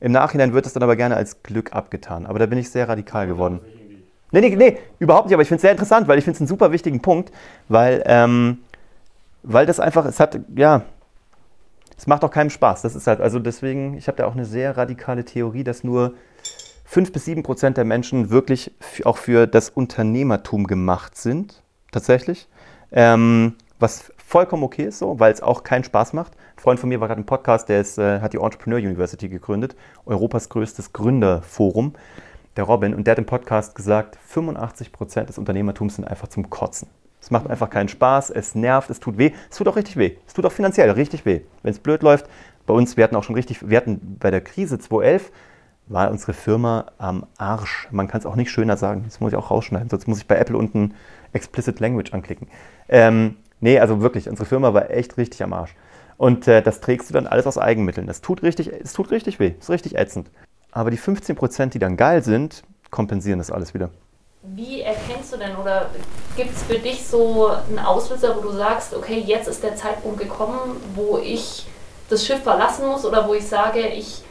Im 0.00 0.12
Nachhinein 0.12 0.52
wird 0.52 0.66
es 0.66 0.72
dann 0.72 0.82
aber 0.82 0.96
gerne 0.96 1.16
als 1.16 1.42
Glück 1.42 1.72
abgetan. 1.72 2.26
Aber 2.26 2.38
da 2.38 2.46
bin 2.46 2.58
ich 2.58 2.70
sehr 2.70 2.88
radikal 2.88 3.26
geworden. 3.26 3.60
Nee, 4.32 4.40
nee, 4.40 4.56
nee, 4.56 4.78
überhaupt 4.98 5.26
nicht. 5.26 5.34
Aber 5.34 5.42
ich 5.42 5.48
finde 5.48 5.56
es 5.56 5.62
sehr 5.62 5.72
interessant, 5.72 6.08
weil 6.08 6.18
ich 6.18 6.24
finde 6.24 6.36
es 6.36 6.40
einen 6.40 6.48
super 6.48 6.72
wichtigen 6.72 7.00
Punkt, 7.00 7.32
weil, 7.68 8.02
ähm, 8.06 8.58
weil 9.42 9.66
das 9.66 9.80
einfach, 9.80 10.04
es 10.06 10.20
hat, 10.20 10.38
ja, 10.56 10.82
es 11.98 12.06
macht 12.06 12.24
auch 12.24 12.30
keinem 12.30 12.50
Spaß. 12.50 12.82
Das 12.82 12.94
ist 12.94 13.06
halt, 13.06 13.20
also 13.20 13.38
deswegen, 13.38 13.94
ich 13.96 14.08
habe 14.08 14.16
da 14.16 14.26
auch 14.26 14.34
eine 14.34 14.46
sehr 14.46 14.76
radikale 14.76 15.24
Theorie, 15.24 15.64
dass 15.64 15.84
nur 15.84 16.14
5 16.86 17.12
bis 17.12 17.26
7 17.26 17.42
Prozent 17.42 17.76
der 17.76 17.84
Menschen 17.84 18.30
wirklich 18.30 18.72
auch 19.04 19.18
für 19.18 19.46
das 19.46 19.68
Unternehmertum 19.68 20.66
gemacht 20.66 21.16
sind, 21.16 21.62
tatsächlich. 21.92 22.48
Ähm, 22.90 23.54
was 23.80 24.12
vollkommen 24.24 24.62
okay 24.62 24.84
ist 24.84 24.98
so, 24.98 25.18
weil 25.18 25.32
es 25.32 25.42
auch 25.42 25.64
keinen 25.64 25.84
Spaß 25.84 26.12
macht. 26.12 26.34
Ein 26.56 26.60
Freund 26.60 26.80
von 26.80 26.88
mir 26.88 27.00
war 27.00 27.08
gerade 27.08 27.20
im 27.20 27.26
Podcast, 27.26 27.68
der 27.68 27.80
ist, 27.80 27.98
äh, 27.98 28.20
hat 28.20 28.32
die 28.32 28.38
Entrepreneur 28.38 28.78
University 28.78 29.28
gegründet, 29.28 29.74
Europas 30.06 30.48
größtes 30.48 30.92
Gründerforum, 30.92 31.94
der 32.56 32.64
Robin, 32.64 32.94
und 32.94 33.06
der 33.06 33.12
hat 33.12 33.18
im 33.18 33.26
Podcast 33.26 33.74
gesagt, 33.74 34.18
85 34.26 34.92
Prozent 34.92 35.28
des 35.28 35.38
Unternehmertums 35.38 35.96
sind 35.96 36.04
einfach 36.04 36.28
zum 36.28 36.50
Kotzen. 36.50 36.88
Es 37.20 37.30
macht 37.30 37.48
einfach 37.48 37.70
keinen 37.70 37.88
Spaß, 37.88 38.30
es 38.30 38.54
nervt, 38.54 38.90
es 38.90 39.00
tut 39.00 39.18
weh. 39.18 39.32
Es 39.50 39.56
tut 39.56 39.68
auch 39.68 39.76
richtig 39.76 39.96
weh. 39.96 40.16
Es 40.26 40.32
tut 40.32 40.46
auch 40.46 40.52
finanziell 40.52 40.90
richtig 40.90 41.26
weh. 41.26 41.42
Wenn 41.62 41.72
es 41.72 41.78
blöd 41.78 42.02
läuft, 42.02 42.26
bei 42.66 42.74
uns, 42.74 42.96
wir 42.96 43.04
hatten 43.04 43.16
auch 43.16 43.24
schon 43.24 43.34
richtig, 43.34 43.68
wir 43.68 43.76
hatten 43.76 44.16
bei 44.18 44.30
der 44.30 44.40
Krise 44.40 44.78
2011, 44.78 45.30
war 45.86 46.10
unsere 46.10 46.32
Firma 46.32 46.86
am 46.98 47.26
Arsch. 47.36 47.88
Man 47.90 48.08
kann 48.08 48.20
es 48.20 48.26
auch 48.26 48.36
nicht 48.36 48.50
schöner 48.50 48.76
sagen. 48.76 49.02
Das 49.04 49.20
muss 49.20 49.32
ich 49.32 49.38
auch 49.38 49.50
rausschneiden, 49.50 49.90
sonst 49.90 50.06
muss 50.06 50.18
ich 50.18 50.26
bei 50.26 50.36
Apple 50.36 50.56
unten 50.56 50.94
Explicit 51.32 51.78
Language 51.80 52.12
anklicken. 52.14 52.48
Ähm, 52.88 53.36
Nee, 53.60 53.78
also 53.78 54.00
wirklich, 54.00 54.28
unsere 54.28 54.46
Firma 54.46 54.74
war 54.74 54.90
echt 54.90 55.16
richtig 55.16 55.42
am 55.42 55.52
Arsch. 55.52 55.74
Und 56.16 56.48
äh, 56.48 56.62
das 56.62 56.80
trägst 56.80 57.08
du 57.08 57.14
dann 57.14 57.26
alles 57.26 57.46
aus 57.46 57.58
Eigenmitteln. 57.58 58.06
Das 58.06 58.20
tut 58.20 58.42
richtig, 58.42 58.68
es 58.68 58.92
tut 58.92 59.10
richtig 59.10 59.38
weh, 59.40 59.54
ist 59.58 59.70
richtig 59.70 59.96
ätzend. 59.96 60.30
Aber 60.72 60.90
die 60.90 60.96
15 60.96 61.36
Prozent, 61.36 61.74
die 61.74 61.78
dann 61.78 61.96
geil 61.96 62.22
sind, 62.22 62.62
kompensieren 62.90 63.38
das 63.38 63.50
alles 63.50 63.74
wieder. 63.74 63.90
Wie 64.42 64.80
erkennst 64.80 65.32
du 65.32 65.36
denn 65.36 65.54
oder 65.56 65.90
gibt 66.36 66.54
es 66.54 66.62
für 66.62 66.78
dich 66.78 67.06
so 67.06 67.48
einen 67.48 67.78
Auslöser, 67.78 68.34
wo 68.36 68.40
du 68.40 68.52
sagst, 68.52 68.94
okay, 68.94 69.18
jetzt 69.18 69.48
ist 69.48 69.62
der 69.62 69.76
Zeitpunkt 69.76 70.18
gekommen, 70.18 70.76
wo 70.94 71.18
ich 71.18 71.66
das 72.08 72.26
Schiff 72.26 72.42
verlassen 72.42 72.86
muss 72.86 73.04
oder 73.04 73.28
wo 73.28 73.34
ich 73.34 73.46
sage, 73.46 73.80
ich, 73.86 74.22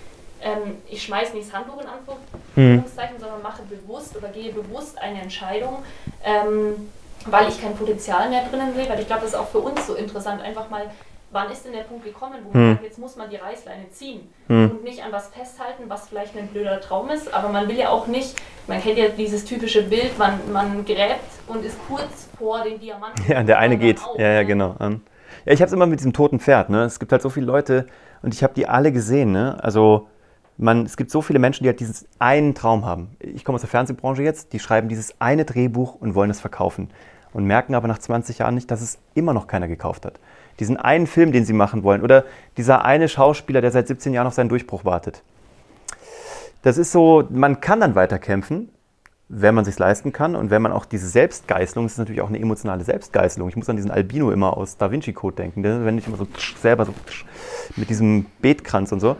ähm, 0.41 0.77
ich 0.89 1.03
schmeiße 1.03 1.35
nicht 1.35 1.47
das 1.47 1.55
Handtuch 1.55 1.79
in 1.81 1.87
Anführungszeichen, 1.87 3.15
hm. 3.15 3.19
sondern 3.19 3.41
mache 3.43 3.61
bewusst 3.63 4.15
oder 4.17 4.29
gehe 4.29 4.51
bewusst 4.51 4.97
eine 4.99 5.21
Entscheidung, 5.21 5.83
ähm, 6.23 6.89
weil 7.25 7.47
ich 7.49 7.61
kein 7.61 7.75
Potenzial 7.75 8.29
mehr 8.29 8.43
drinnen 8.49 8.73
sehe, 8.73 8.89
weil 8.89 8.99
ich 8.99 9.07
glaube, 9.07 9.21
das 9.21 9.31
ist 9.31 9.39
auch 9.39 9.47
für 9.47 9.59
uns 9.59 9.85
so 9.85 9.95
interessant, 9.95 10.41
einfach 10.41 10.69
mal, 10.69 10.83
wann 11.31 11.51
ist 11.51 11.65
denn 11.65 11.73
der 11.73 11.83
Punkt 11.83 12.03
gekommen, 12.03 12.35
wo 12.43 12.57
man 12.57 12.67
hm. 12.67 12.73
sagt, 12.73 12.85
jetzt 12.85 12.99
muss 12.99 13.15
man 13.15 13.29
die 13.29 13.35
Reißleine 13.35 13.89
ziehen 13.91 14.21
hm. 14.47 14.71
und 14.71 14.83
nicht 14.83 15.03
an 15.03 15.11
was 15.11 15.27
festhalten, 15.27 15.83
was 15.87 16.09
vielleicht 16.09 16.35
ein 16.37 16.47
blöder 16.47 16.79
Traum 16.81 17.09
ist, 17.09 17.33
aber 17.33 17.49
man 17.49 17.67
will 17.67 17.77
ja 17.77 17.89
auch 17.89 18.07
nicht, 18.07 18.35
man 18.67 18.81
kennt 18.81 18.97
ja 18.97 19.09
dieses 19.09 19.45
typische 19.45 19.83
Bild, 19.83 20.17
man, 20.17 20.39
man 20.51 20.85
gräbt 20.85 21.19
und 21.47 21.63
ist 21.63 21.77
kurz 21.87 22.29
vor 22.37 22.63
den 22.63 22.79
Diamanten. 22.79 23.23
Ja, 23.27 23.43
der 23.43 23.59
eine 23.59 23.77
geht, 23.77 24.03
auf, 24.03 24.17
ja, 24.17 24.27
ja, 24.27 24.39
ne? 24.41 24.45
genau. 24.45 24.75
Ja, 24.79 25.53
ich 25.53 25.61
habe 25.61 25.67
es 25.67 25.73
immer 25.73 25.85
mit 25.85 25.99
diesem 25.99 26.13
toten 26.13 26.39
Pferd, 26.39 26.69
ne? 26.69 26.83
es 26.83 26.99
gibt 26.99 27.11
halt 27.11 27.21
so 27.21 27.29
viele 27.29 27.45
Leute 27.45 27.87
und 28.21 28.33
ich 28.33 28.43
habe 28.43 28.53
die 28.53 28.67
alle 28.67 28.91
gesehen, 28.91 29.31
ne? 29.31 29.57
also 29.61 30.07
man, 30.59 30.85
es 30.85 30.97
gibt 30.97 31.09
so 31.09 31.21
viele 31.21 31.39
Menschen, 31.39 31.63
die 31.63 31.69
halt 31.69 31.79
diesen 31.79 32.05
einen 32.19 32.53
Traum 32.53 32.85
haben. 32.85 33.15
Ich 33.19 33.45
komme 33.45 33.55
aus 33.55 33.61
der 33.61 33.69
Fernsehbranche 33.69 34.23
jetzt, 34.23 34.51
die 34.51 34.59
schreiben 34.59 34.89
dieses 34.89 35.19
eine 35.19 35.45
Drehbuch 35.45 35.95
und 35.95 36.15
wollen 36.15 36.29
es 36.29 36.41
verkaufen 36.41 36.89
und 37.31 37.45
merken 37.45 37.75
aber 37.75 37.87
nach 37.87 37.99
20 37.99 38.39
Jahren 38.39 38.55
nicht, 38.55 38.69
dass 38.69 38.81
es 38.81 38.99
immer 39.15 39.33
noch 39.33 39.47
keiner 39.47 39.69
gekauft 39.69 40.05
hat. 40.05 40.19
Diesen 40.59 40.75
einen 40.75 41.07
Film, 41.07 41.31
den 41.31 41.45
sie 41.45 41.53
machen 41.53 41.83
wollen 41.83 42.01
oder 42.01 42.25
dieser 42.57 42.83
eine 42.83 43.07
Schauspieler, 43.07 43.61
der 43.61 43.71
seit 43.71 43.87
17 43.87 44.13
Jahren 44.13 44.27
auf 44.27 44.33
seinen 44.33 44.49
Durchbruch 44.49 44.83
wartet. 44.83 45.23
Das 46.61 46.77
ist 46.77 46.91
so, 46.91 47.23
man 47.29 47.61
kann 47.61 47.79
dann 47.79 47.95
weiterkämpfen, 47.95 48.67
wenn 49.29 49.55
man 49.55 49.63
sich 49.63 49.79
leisten 49.79 50.11
kann 50.11 50.35
und 50.35 50.49
wenn 50.49 50.61
man 50.61 50.73
auch 50.73 50.83
diese 50.83 51.07
Selbstgeißelung, 51.07 51.85
das 51.85 51.93
ist 51.93 51.99
natürlich 51.99 52.19
auch 52.19 52.27
eine 52.27 52.39
emotionale 52.39 52.83
Selbstgeißelung. 52.83 53.47
Ich 53.47 53.55
muss 53.55 53.69
an 53.69 53.77
diesen 53.77 53.91
Albino 53.91 54.31
immer 54.31 54.57
aus 54.57 54.75
Da 54.75 54.91
Vinci 54.91 55.13
Code 55.13 55.37
denken, 55.37 55.63
der, 55.63 55.85
wenn 55.85 55.97
ich 55.97 56.07
immer 56.07 56.17
so 56.17 56.27
selber 56.61 56.83
so 56.83 56.93
mit 57.77 57.89
diesem 57.89 58.25
Beetkranz 58.41 58.91
und 58.91 58.99
so. 58.99 59.15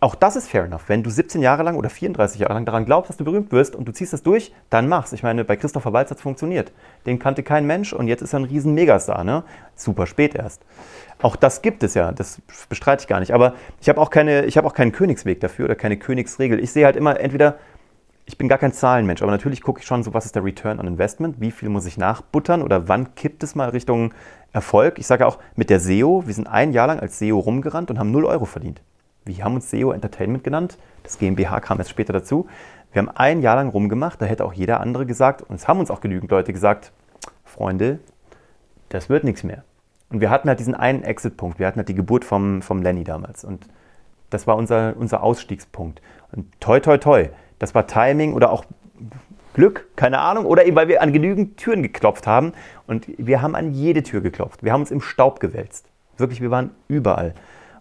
Auch 0.00 0.14
das 0.14 0.36
ist 0.36 0.48
fair 0.48 0.64
enough. 0.64 0.84
Wenn 0.88 1.02
du 1.02 1.10
17 1.10 1.42
Jahre 1.42 1.64
lang 1.64 1.74
oder 1.76 1.90
34 1.90 2.40
Jahre 2.40 2.54
lang 2.54 2.64
daran 2.64 2.84
glaubst, 2.84 3.10
dass 3.10 3.16
du 3.16 3.24
berühmt 3.24 3.50
wirst 3.50 3.74
und 3.74 3.86
du 3.86 3.92
ziehst 3.92 4.12
das 4.12 4.22
durch, 4.22 4.52
dann 4.70 4.86
mach's. 4.86 5.12
Ich 5.12 5.24
meine, 5.24 5.44
bei 5.44 5.56
Christopher 5.56 5.92
Walz 5.92 6.10
hat 6.10 6.18
es 6.18 6.22
funktioniert. 6.22 6.72
Den 7.04 7.18
kannte 7.18 7.42
kein 7.42 7.66
Mensch 7.66 7.92
und 7.92 8.06
jetzt 8.06 8.22
ist 8.22 8.32
er 8.32 8.40
ein 8.40 8.44
riesen 8.44 8.74
Megastar. 8.74 9.24
Ne? 9.24 9.42
Super 9.74 10.06
spät 10.06 10.36
erst. 10.36 10.62
Auch 11.20 11.34
das 11.34 11.62
gibt 11.62 11.82
es 11.82 11.94
ja, 11.94 12.12
das 12.12 12.40
bestreite 12.68 13.02
ich 13.02 13.08
gar 13.08 13.18
nicht. 13.18 13.34
Aber 13.34 13.54
ich 13.80 13.88
habe 13.88 14.00
auch, 14.00 14.10
keine, 14.10 14.46
hab 14.46 14.64
auch 14.64 14.74
keinen 14.74 14.92
Königsweg 14.92 15.40
dafür 15.40 15.64
oder 15.64 15.74
keine 15.74 15.96
Königsregel. 15.96 16.60
Ich 16.60 16.70
sehe 16.70 16.84
halt 16.84 16.94
immer 16.94 17.18
entweder, 17.18 17.56
ich 18.24 18.38
bin 18.38 18.46
gar 18.46 18.58
kein 18.58 18.72
Zahlenmensch, 18.72 19.22
aber 19.22 19.32
natürlich 19.32 19.62
gucke 19.62 19.80
ich 19.80 19.86
schon 19.86 20.04
so, 20.04 20.14
was 20.14 20.26
ist 20.26 20.36
der 20.36 20.44
Return 20.44 20.78
on 20.78 20.86
Investment, 20.86 21.40
wie 21.40 21.50
viel 21.50 21.70
muss 21.70 21.86
ich 21.86 21.96
nachbuttern 21.96 22.62
oder 22.62 22.86
wann 22.86 23.16
kippt 23.16 23.42
es 23.42 23.56
mal 23.56 23.70
Richtung 23.70 24.14
Erfolg. 24.52 24.98
Ich 24.98 25.08
sage 25.08 25.26
auch 25.26 25.38
mit 25.56 25.70
der 25.70 25.80
SEO, 25.80 26.22
wir 26.26 26.34
sind 26.34 26.46
ein 26.46 26.72
Jahr 26.72 26.86
lang 26.86 27.00
als 27.00 27.18
SEO 27.18 27.38
rumgerannt 27.38 27.90
und 27.90 27.98
haben 27.98 28.12
0 28.12 28.26
Euro 28.26 28.44
verdient. 28.44 28.80
Wir 29.28 29.44
haben 29.44 29.54
uns 29.54 29.70
SEO 29.70 29.92
Entertainment 29.92 30.42
genannt, 30.42 30.78
das 31.02 31.18
GmbH 31.18 31.60
kam 31.60 31.78
erst 31.78 31.90
später 31.90 32.12
dazu. 32.12 32.48
Wir 32.92 33.02
haben 33.02 33.10
ein 33.14 33.42
Jahr 33.42 33.56
lang 33.56 33.68
rumgemacht, 33.68 34.20
da 34.22 34.26
hätte 34.26 34.44
auch 34.44 34.54
jeder 34.54 34.80
andere 34.80 35.04
gesagt, 35.04 35.42
und 35.42 35.56
es 35.56 35.68
haben 35.68 35.80
uns 35.80 35.90
auch 35.90 36.00
genügend 36.00 36.30
Leute 36.30 36.52
gesagt, 36.52 36.92
Freunde, 37.44 37.98
das 38.88 39.10
wird 39.10 39.24
nichts 39.24 39.44
mehr. 39.44 39.64
Und 40.10 40.22
wir 40.22 40.30
hatten 40.30 40.48
halt 40.48 40.58
diesen 40.58 40.74
einen 40.74 41.02
Exit-Punkt. 41.02 41.58
Wir 41.58 41.66
hatten 41.66 41.78
halt 41.78 41.88
die 41.90 41.94
Geburt 41.94 42.24
vom, 42.24 42.62
vom 42.62 42.80
Lenny 42.80 43.04
damals. 43.04 43.44
Und 43.44 43.66
das 44.30 44.46
war 44.46 44.56
unser, 44.56 44.94
unser 44.96 45.22
Ausstiegspunkt. 45.22 46.00
Und 46.32 46.46
toi, 46.60 46.80
toi, 46.80 46.96
toi. 46.96 47.28
Das 47.58 47.74
war 47.74 47.86
Timing 47.86 48.32
oder 48.32 48.50
auch 48.50 48.64
Glück, 49.52 49.88
keine 49.96 50.20
Ahnung. 50.20 50.46
Oder 50.46 50.64
eben, 50.64 50.76
weil 50.76 50.88
wir 50.88 51.02
an 51.02 51.12
genügend 51.12 51.58
Türen 51.58 51.82
geklopft 51.82 52.26
haben. 52.26 52.52
Und 52.86 53.06
wir 53.18 53.42
haben 53.42 53.54
an 53.54 53.72
jede 53.72 54.02
Tür 54.02 54.22
geklopft. 54.22 54.62
Wir 54.62 54.72
haben 54.72 54.80
uns 54.80 54.90
im 54.90 55.02
Staub 55.02 55.40
gewälzt. 55.40 55.86
Wirklich, 56.16 56.40
wir 56.40 56.50
waren 56.50 56.70
überall. 56.88 57.34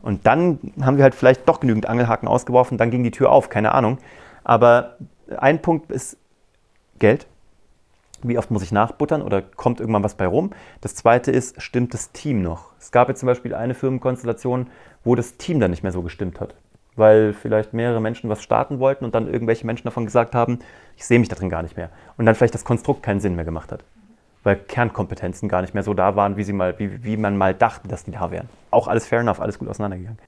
Und 0.08 0.26
dann 0.26 0.60
haben 0.82 0.98
wir 0.98 1.04
halt 1.04 1.16
vielleicht 1.16 1.48
doch 1.48 1.60
genügend 1.60 1.88
Angelhaken 1.88 2.28
ausgeworfen. 2.28 2.78
Dann 2.78 2.92
ging 2.92 3.04
die 3.04 3.12
Tür 3.12 3.32
auf, 3.32 3.50
keine 3.50 3.74
Ahnung. 3.74 3.98
Aber 4.44 4.98
ein 5.38 5.62
Punkt 5.62 5.92
ist 5.92 6.18
Geld 7.00 7.28
wie 8.24 8.38
oft 8.38 8.52
muss 8.52 8.64
ich 8.64 8.72
nachbuttern 8.72 9.22
oder 9.22 9.42
kommt 9.42 9.80
irgendwann 9.80 10.04
was 10.04 10.16
bei 10.16 10.26
rum? 10.26 10.52
Das 10.82 10.96
zweite 10.96 11.32
ist, 11.32 11.62
stimmt 11.62 11.94
das 11.94 12.12
Team 12.12 12.42
noch? 12.42 12.72
Es 12.80 12.92
gab 12.92 13.10
jetzt 13.10 13.20
zum 13.20 13.28
Beispiel 13.28 13.54
eine 13.54 13.74
Firmenkonstellation, 13.74 14.68
wo 15.04 15.16
das 15.16 15.38
Team 15.38 15.60
dann 15.60 15.72
nicht 15.72 15.84
mehr 15.84 15.92
so 15.92 16.02
gestimmt 16.02 16.40
hat. 16.40 16.56
Weil 16.96 17.34
vielleicht 17.34 17.74
mehrere 17.74 18.02
Menschen 18.02 18.30
was 18.30 18.42
starten 18.42 18.80
wollten 18.80 19.06
und 19.06 19.14
dann 19.14 19.32
irgendwelche 19.32 19.68
Menschen 19.68 19.86
davon 19.86 20.06
gesagt 20.06 20.34
haben, 20.34 20.60
ich 20.96 21.06
sehe 21.06 21.20
mich 21.20 21.30
da 21.30 21.36
drin 21.36 21.50
gar 21.50 21.62
nicht 21.62 21.78
mehr. 21.78 21.90
Und 22.18 22.26
dann 22.26 22.34
vielleicht 22.34 22.56
das 22.56 22.66
Konstrukt 22.66 23.04
keinen 23.04 23.20
Sinn 23.20 23.36
mehr 23.36 23.46
gemacht 23.46 23.72
hat. 23.72 23.84
Weil 24.44 24.56
Kernkompetenzen 24.56 25.50
gar 25.50 25.62
nicht 25.62 25.74
mehr 25.74 25.84
so 25.84 25.94
da 25.94 26.15
waren, 26.15 26.38
wie, 26.38 26.44
sie 26.44 26.53
mal, 26.53 26.77
wie, 26.79 27.03
wie 27.03 27.17
man 27.17 27.38
mal 27.38 27.53
dachte, 27.53 27.88
dass 27.88 28.03
die 28.03 28.12
da 28.12 28.32
wären. 28.32 28.48
Auch 28.72 28.88
alles 28.88 29.06
fair 29.06 29.20
enough, 29.20 29.41
alles 29.41 29.60
gut 29.60 29.67
auseinandergegangen. 29.67 30.20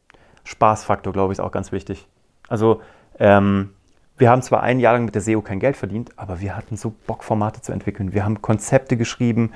Spaßfaktor, 0.43 1.13
glaube 1.13 1.33
ich, 1.33 1.39
ist 1.39 1.45
auch 1.45 1.51
ganz 1.51 1.71
wichtig. 1.71 2.07
Also, 2.47 2.81
ähm, 3.19 3.69
wir 4.17 4.29
haben 4.29 4.41
zwar 4.41 4.63
ein 4.63 4.79
Jahr 4.81 4.93
lang 4.93 5.05
mit 5.05 5.15
der 5.15 5.21
SEO 5.21 5.41
kein 5.41 5.61
Geld 5.61 5.77
verdient, 5.77 6.11
aber 6.17 6.41
wir 6.41 6.57
hatten 6.57 6.75
so 6.75 6.93
Bock, 7.07 7.23
Formate 7.23 7.61
zu 7.61 7.71
entwickeln. 7.71 8.13
Wir 8.13 8.25
haben 8.25 8.41
Konzepte 8.41 8.97
geschrieben. 8.97 9.53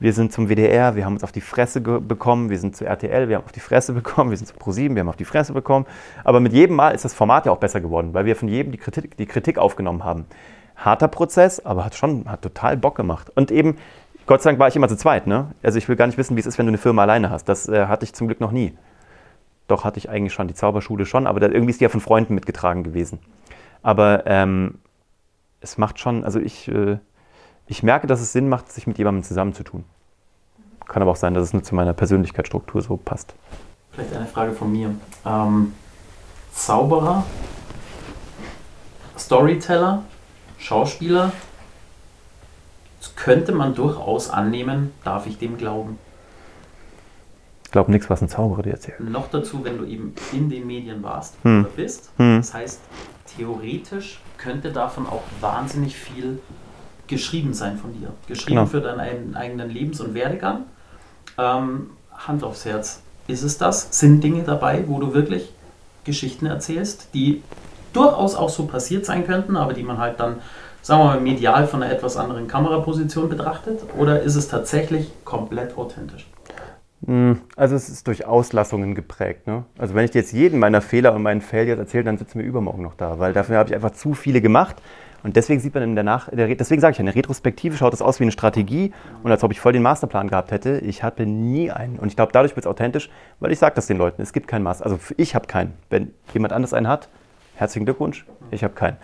Wir 0.00 0.14
sind 0.14 0.32
zum 0.32 0.48
WDR, 0.48 0.96
wir 0.96 1.04
haben 1.04 1.12
uns 1.12 1.22
auf 1.22 1.30
die 1.30 1.42
Fresse 1.42 1.80
bekommen. 1.80 2.50
Wir 2.50 2.58
sind 2.58 2.74
zu 2.74 2.86
RTL, 2.86 3.28
wir 3.28 3.36
haben 3.36 3.44
auf 3.44 3.52
die 3.52 3.60
Fresse 3.60 3.92
bekommen. 3.92 4.30
Wir 4.30 4.36
sind 4.36 4.46
zu 4.46 4.54
ProSieben, 4.54 4.96
wir 4.96 5.00
haben 5.02 5.10
auf 5.10 5.16
die 5.16 5.26
Fresse 5.26 5.52
bekommen. 5.52 5.86
Aber 6.24 6.40
mit 6.40 6.52
jedem 6.52 6.74
Mal 6.74 6.90
ist 6.90 7.04
das 7.04 7.14
Format 7.14 7.46
ja 7.46 7.52
auch 7.52 7.58
besser 7.58 7.80
geworden, 7.80 8.14
weil 8.14 8.24
wir 8.24 8.34
von 8.34 8.48
jedem 8.48 8.72
die 8.72 8.78
Kritik, 8.78 9.16
die 9.16 9.26
Kritik 9.26 9.58
aufgenommen 9.58 10.02
haben. 10.02 10.24
Harter 10.80 11.08
Prozess, 11.08 11.64
aber 11.64 11.84
hat 11.84 11.94
schon 11.94 12.28
hat 12.28 12.42
total 12.42 12.76
Bock 12.76 12.96
gemacht. 12.96 13.30
Und 13.34 13.50
eben, 13.50 13.76
Gott 14.26 14.42
sei 14.42 14.50
Dank 14.50 14.58
war 14.58 14.68
ich 14.68 14.76
immer 14.76 14.88
zu 14.88 14.96
zweit. 14.96 15.26
Ne? 15.26 15.48
Also 15.62 15.78
ich 15.78 15.88
will 15.88 15.96
gar 15.96 16.06
nicht 16.06 16.18
wissen, 16.18 16.36
wie 16.36 16.40
es 16.40 16.46
ist, 16.46 16.58
wenn 16.58 16.66
du 16.66 16.70
eine 16.70 16.78
Firma 16.78 17.02
alleine 17.02 17.30
hast. 17.30 17.48
Das 17.48 17.68
äh, 17.68 17.86
hatte 17.86 18.04
ich 18.04 18.14
zum 18.14 18.26
Glück 18.26 18.40
noch 18.40 18.50
nie. 18.50 18.76
Doch 19.68 19.84
hatte 19.84 19.98
ich 19.98 20.08
eigentlich 20.08 20.32
schon, 20.32 20.48
die 20.48 20.54
Zauberschule 20.54 21.06
schon, 21.06 21.26
aber 21.26 21.38
da, 21.38 21.46
irgendwie 21.46 21.70
ist 21.70 21.80
die 21.80 21.84
ja 21.84 21.90
von 21.90 22.00
Freunden 22.00 22.34
mitgetragen 22.34 22.82
gewesen. 22.82 23.20
Aber 23.82 24.26
ähm, 24.26 24.78
es 25.60 25.78
macht 25.78 26.00
schon, 26.00 26.24
also 26.24 26.40
ich, 26.40 26.68
äh, 26.68 26.98
ich 27.66 27.82
merke, 27.82 28.06
dass 28.06 28.20
es 28.20 28.32
Sinn 28.32 28.48
macht, 28.48 28.72
sich 28.72 28.86
mit 28.86 28.98
jemandem 28.98 29.22
zusammenzutun. 29.22 29.84
Kann 30.86 31.02
aber 31.02 31.12
auch 31.12 31.16
sein, 31.16 31.34
dass 31.34 31.44
es 31.44 31.52
nur 31.52 31.62
zu 31.62 31.74
meiner 31.74 31.92
Persönlichkeitsstruktur 31.92 32.82
so 32.82 32.96
passt. 32.96 33.34
Vielleicht 33.92 34.14
eine 34.14 34.26
Frage 34.26 34.52
von 34.52 34.72
mir. 34.72 34.94
Ähm, 35.24 35.74
Zauberer, 36.52 37.24
Storyteller, 39.16 40.02
Schauspieler, 40.60 41.32
das 43.00 43.16
könnte 43.16 43.52
man 43.52 43.74
durchaus 43.74 44.30
annehmen, 44.30 44.92
darf 45.04 45.26
ich 45.26 45.38
dem 45.38 45.56
glauben. 45.58 45.98
Ich 47.64 47.70
glaube 47.72 47.90
nichts, 47.92 48.10
was 48.10 48.20
ein 48.20 48.28
Zauberer 48.28 48.62
dir 48.62 48.72
erzählt. 48.72 49.00
Noch 49.00 49.28
dazu, 49.30 49.64
wenn 49.64 49.78
du 49.78 49.84
eben 49.84 50.14
in 50.32 50.50
den 50.50 50.66
Medien 50.66 51.02
warst 51.02 51.34
Hm. 51.42 51.60
oder 51.60 51.70
bist. 51.70 52.10
Hm. 52.18 52.38
Das 52.38 52.52
heißt, 52.52 52.80
theoretisch 53.36 54.20
könnte 54.38 54.72
davon 54.72 55.06
auch 55.06 55.22
wahnsinnig 55.40 55.96
viel 55.96 56.40
geschrieben 57.06 57.54
sein 57.54 57.78
von 57.78 57.92
dir. 57.98 58.12
Geschrieben 58.26 58.56
Genau. 58.58 58.66
für 58.66 58.80
deinen 58.80 59.34
eigenen 59.36 59.70
Lebens- 59.70 60.00
und 60.00 60.14
Werdegang. 60.14 60.64
Ähm, 61.38 61.90
Hand 62.12 62.44
aufs 62.44 62.64
Herz. 62.64 63.00
Ist 63.28 63.42
es 63.44 63.56
das? 63.56 63.88
Sind 63.98 64.22
Dinge 64.22 64.42
dabei, 64.42 64.84
wo 64.86 64.98
du 65.00 65.14
wirklich 65.14 65.52
Geschichten 66.04 66.46
erzählst, 66.46 67.08
die 67.14 67.42
durchaus 67.92 68.34
auch 68.34 68.48
so 68.48 68.66
passiert 68.66 69.04
sein 69.04 69.26
könnten, 69.26 69.56
aber 69.56 69.72
die 69.72 69.82
man 69.82 69.98
halt 69.98 70.20
dann, 70.20 70.36
sagen 70.82 71.00
wir 71.00 71.06
mal, 71.06 71.20
medial 71.20 71.66
von 71.66 71.82
einer 71.82 71.92
etwas 71.92 72.16
anderen 72.16 72.48
Kameraposition 72.48 73.28
betrachtet? 73.28 73.80
Oder 73.96 74.22
ist 74.22 74.36
es 74.36 74.48
tatsächlich 74.48 75.10
komplett 75.24 75.76
authentisch? 75.76 76.26
Hm, 77.06 77.40
Also 77.56 77.76
es 77.76 77.88
ist 77.88 78.06
durch 78.06 78.26
Auslassungen 78.26 78.94
geprägt. 78.94 79.46
Ne? 79.46 79.64
Also 79.78 79.94
wenn 79.94 80.04
ich 80.04 80.14
jetzt 80.14 80.32
jeden 80.32 80.58
meiner 80.58 80.82
Fehler 80.82 81.14
und 81.14 81.22
meinen 81.22 81.40
Failures 81.40 81.78
erzähle, 81.78 82.04
dann 82.04 82.18
sitzen 82.18 82.38
wir 82.38 82.46
übermorgen 82.46 82.82
noch 82.82 82.94
da, 82.94 83.18
weil 83.18 83.32
dafür 83.32 83.58
habe 83.58 83.70
ich 83.70 83.74
einfach 83.74 83.92
zu 83.92 84.14
viele 84.14 84.40
gemacht. 84.40 84.76
Und 85.22 85.36
deswegen 85.36 85.60
sieht 85.60 85.74
man 85.74 85.82
in 85.82 85.94
der 85.94 86.04
Nach 86.04 86.28
deswegen 86.32 86.80
sage 86.80 86.92
ich, 86.92 87.00
in 87.00 87.06
der 87.06 87.14
Retrospektive 87.14 87.76
schaut 87.76 87.92
es 87.92 88.00
aus 88.00 88.20
wie 88.20 88.24
eine 88.24 88.32
Strategie 88.32 88.92
und 89.22 89.30
als 89.30 89.44
ob 89.44 89.52
ich 89.52 89.60
voll 89.60 89.72
den 89.72 89.82
Masterplan 89.82 90.28
gehabt 90.28 90.50
hätte. 90.50 90.78
Ich 90.78 91.02
hatte 91.02 91.26
nie 91.26 91.70
einen. 91.70 91.98
Und 91.98 92.08
ich 92.08 92.16
glaube, 92.16 92.32
dadurch 92.32 92.56
wird 92.56 92.64
es 92.64 92.70
authentisch, 92.70 93.10
weil 93.38 93.52
ich 93.52 93.58
sage 93.58 93.74
das 93.74 93.86
den 93.86 93.98
Leuten. 93.98 94.22
Es 94.22 94.32
gibt 94.32 94.48
keinen 94.48 94.62
Master. 94.62 94.84
Also 94.84 94.98
ich 95.18 95.34
habe 95.34 95.46
keinen. 95.46 95.74
Wenn 95.90 96.14
jemand 96.32 96.54
anders 96.54 96.72
einen 96.72 96.88
hat, 96.88 97.10
herzlichen 97.60 97.84
Glückwunsch. 97.84 98.24
Ich 98.50 98.64
habe 98.64 98.74
keinen. 98.74 98.96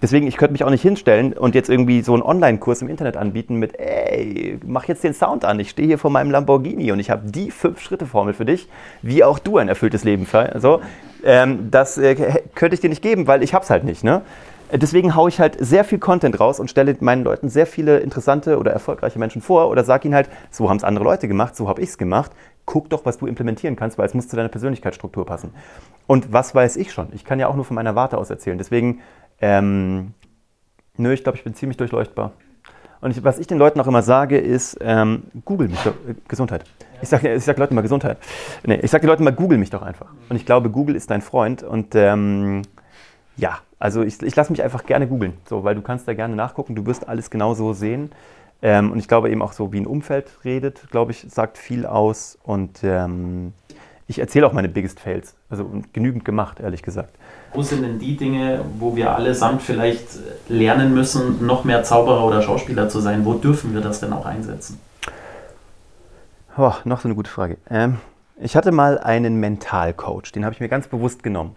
Deswegen, 0.00 0.28
ich 0.28 0.36
könnte 0.36 0.52
mich 0.52 0.62
auch 0.62 0.70
nicht 0.70 0.82
hinstellen 0.82 1.32
und 1.32 1.56
jetzt 1.56 1.68
irgendwie 1.68 2.02
so 2.02 2.14
einen 2.14 2.22
Online-Kurs 2.22 2.82
im 2.82 2.88
Internet 2.88 3.16
anbieten 3.16 3.56
mit, 3.56 3.78
ey, 3.80 4.58
mach 4.64 4.84
jetzt 4.84 5.02
den 5.02 5.12
Sound 5.12 5.44
an. 5.44 5.58
Ich 5.58 5.70
stehe 5.70 5.88
hier 5.88 5.98
vor 5.98 6.10
meinem 6.10 6.30
Lamborghini 6.30 6.92
und 6.92 7.00
ich 7.00 7.10
habe 7.10 7.28
die 7.28 7.50
Fünf-Schritte-Formel 7.50 8.32
für 8.32 8.44
dich, 8.44 8.68
wie 9.02 9.24
auch 9.24 9.40
du 9.40 9.58
ein 9.58 9.68
erfülltes 9.68 10.04
Leben. 10.04 10.24
So, 10.56 10.80
ähm, 11.24 11.70
das 11.72 11.98
äh, 11.98 12.14
könnte 12.54 12.74
ich 12.74 12.80
dir 12.80 12.90
nicht 12.90 13.02
geben, 13.02 13.26
weil 13.26 13.42
ich 13.42 13.54
hab's 13.54 13.70
halt 13.70 13.82
nicht. 13.82 14.04
Ne? 14.04 14.22
Deswegen 14.70 15.16
haue 15.16 15.30
ich 15.30 15.40
halt 15.40 15.56
sehr 15.58 15.82
viel 15.82 15.98
Content 15.98 16.38
raus 16.38 16.60
und 16.60 16.70
stelle 16.70 16.94
meinen 17.00 17.24
Leuten 17.24 17.48
sehr 17.48 17.66
viele 17.66 17.98
interessante 17.98 18.58
oder 18.58 18.70
erfolgreiche 18.70 19.18
Menschen 19.18 19.42
vor 19.42 19.68
oder 19.68 19.82
sage 19.82 20.06
ihnen 20.06 20.14
halt, 20.14 20.28
so 20.50 20.68
haben 20.68 20.76
es 20.76 20.84
andere 20.84 21.04
Leute 21.04 21.26
gemacht, 21.26 21.56
so 21.56 21.68
habe 21.68 21.82
ich 21.82 21.88
es 21.88 21.98
gemacht. 21.98 22.30
Guck 22.70 22.90
doch, 22.90 23.06
was 23.06 23.16
du 23.16 23.26
implementieren 23.26 23.76
kannst, 23.76 23.96
weil 23.96 24.04
es 24.04 24.12
muss 24.12 24.28
zu 24.28 24.36
deiner 24.36 24.50
Persönlichkeitsstruktur 24.50 25.24
passen. 25.24 25.54
Und 26.06 26.34
was 26.34 26.54
weiß 26.54 26.76
ich 26.76 26.92
schon? 26.92 27.08
Ich 27.14 27.24
kann 27.24 27.40
ja 27.40 27.48
auch 27.48 27.54
nur 27.56 27.64
von 27.64 27.74
meiner 27.74 27.94
Warte 27.94 28.18
aus 28.18 28.28
erzählen. 28.28 28.58
Deswegen, 28.58 29.00
ähm, 29.40 30.12
nö, 30.98 31.14
ich 31.14 31.22
glaube, 31.22 31.38
ich 31.38 31.44
bin 31.44 31.54
ziemlich 31.54 31.78
durchleuchtbar. 31.78 32.32
Und 33.00 33.12
ich, 33.12 33.24
was 33.24 33.38
ich 33.38 33.46
den 33.46 33.56
Leuten 33.56 33.80
auch 33.80 33.86
immer 33.86 34.02
sage, 34.02 34.36
ist, 34.36 34.76
ähm, 34.82 35.22
google 35.46 35.68
mich 35.68 35.82
doch, 35.82 35.92
äh, 35.92 36.14
Gesundheit. 36.28 36.64
Ich 37.00 37.08
sage 37.08 37.32
ich 37.32 37.42
sag 37.42 37.56
Leuten 37.56 37.74
mal 37.74 37.80
Gesundheit. 37.80 38.18
Nee, 38.66 38.80
ich 38.82 38.90
sage 38.90 39.00
den 39.00 39.08
Leuten 39.08 39.24
mal, 39.24 39.32
google 39.32 39.56
mich 39.56 39.70
doch 39.70 39.80
einfach. 39.80 40.08
Und 40.28 40.36
ich 40.36 40.44
glaube, 40.44 40.68
Google 40.68 40.94
ist 40.94 41.10
dein 41.10 41.22
Freund. 41.22 41.62
Und 41.62 41.94
ähm, 41.94 42.64
ja, 43.38 43.60
also 43.78 44.02
ich, 44.02 44.22
ich 44.22 44.36
lasse 44.36 44.52
mich 44.52 44.62
einfach 44.62 44.84
gerne 44.84 45.06
googeln, 45.06 45.38
so, 45.48 45.64
weil 45.64 45.74
du 45.74 45.80
kannst 45.80 46.06
da 46.06 46.12
gerne 46.12 46.36
nachgucken, 46.36 46.74
du 46.74 46.84
wirst 46.84 47.08
alles 47.08 47.30
genauso 47.30 47.72
sehen. 47.72 48.10
Ähm, 48.60 48.90
und 48.92 48.98
ich 48.98 49.08
glaube 49.08 49.30
eben 49.30 49.42
auch 49.42 49.52
so, 49.52 49.72
wie 49.72 49.80
ein 49.80 49.86
Umfeld 49.86 50.30
redet, 50.44 50.90
glaube 50.90 51.12
ich, 51.12 51.26
sagt 51.28 51.58
viel 51.58 51.86
aus. 51.86 52.38
Und 52.42 52.82
ähm, 52.82 53.52
ich 54.06 54.18
erzähle 54.18 54.46
auch 54.46 54.52
meine 54.52 54.68
Biggest 54.68 55.00
Fails. 55.00 55.34
Also 55.50 55.70
genügend 55.92 56.24
gemacht, 56.24 56.60
ehrlich 56.60 56.82
gesagt. 56.82 57.14
Wo 57.52 57.62
sind 57.62 57.82
denn 57.82 57.98
die 57.98 58.16
Dinge, 58.16 58.64
wo 58.78 58.96
wir 58.96 59.14
allesamt 59.14 59.62
vielleicht 59.62 60.08
lernen 60.48 60.94
müssen, 60.94 61.46
noch 61.46 61.64
mehr 61.64 61.82
Zauberer 61.82 62.24
oder 62.24 62.42
Schauspieler 62.42 62.88
zu 62.88 63.00
sein? 63.00 63.24
Wo 63.24 63.34
dürfen 63.34 63.74
wir 63.74 63.80
das 63.80 64.00
denn 64.00 64.12
auch 64.12 64.26
einsetzen? 64.26 64.80
Oh, 66.56 66.72
noch 66.84 67.00
so 67.00 67.08
eine 67.08 67.14
gute 67.14 67.30
Frage. 67.30 67.58
Ähm, 67.70 67.98
ich 68.40 68.56
hatte 68.56 68.72
mal 68.72 68.98
einen 68.98 69.36
Mentalcoach, 69.40 70.32
den 70.34 70.44
habe 70.44 70.54
ich 70.54 70.60
mir 70.60 70.68
ganz 70.68 70.88
bewusst 70.88 71.22
genommen. 71.22 71.54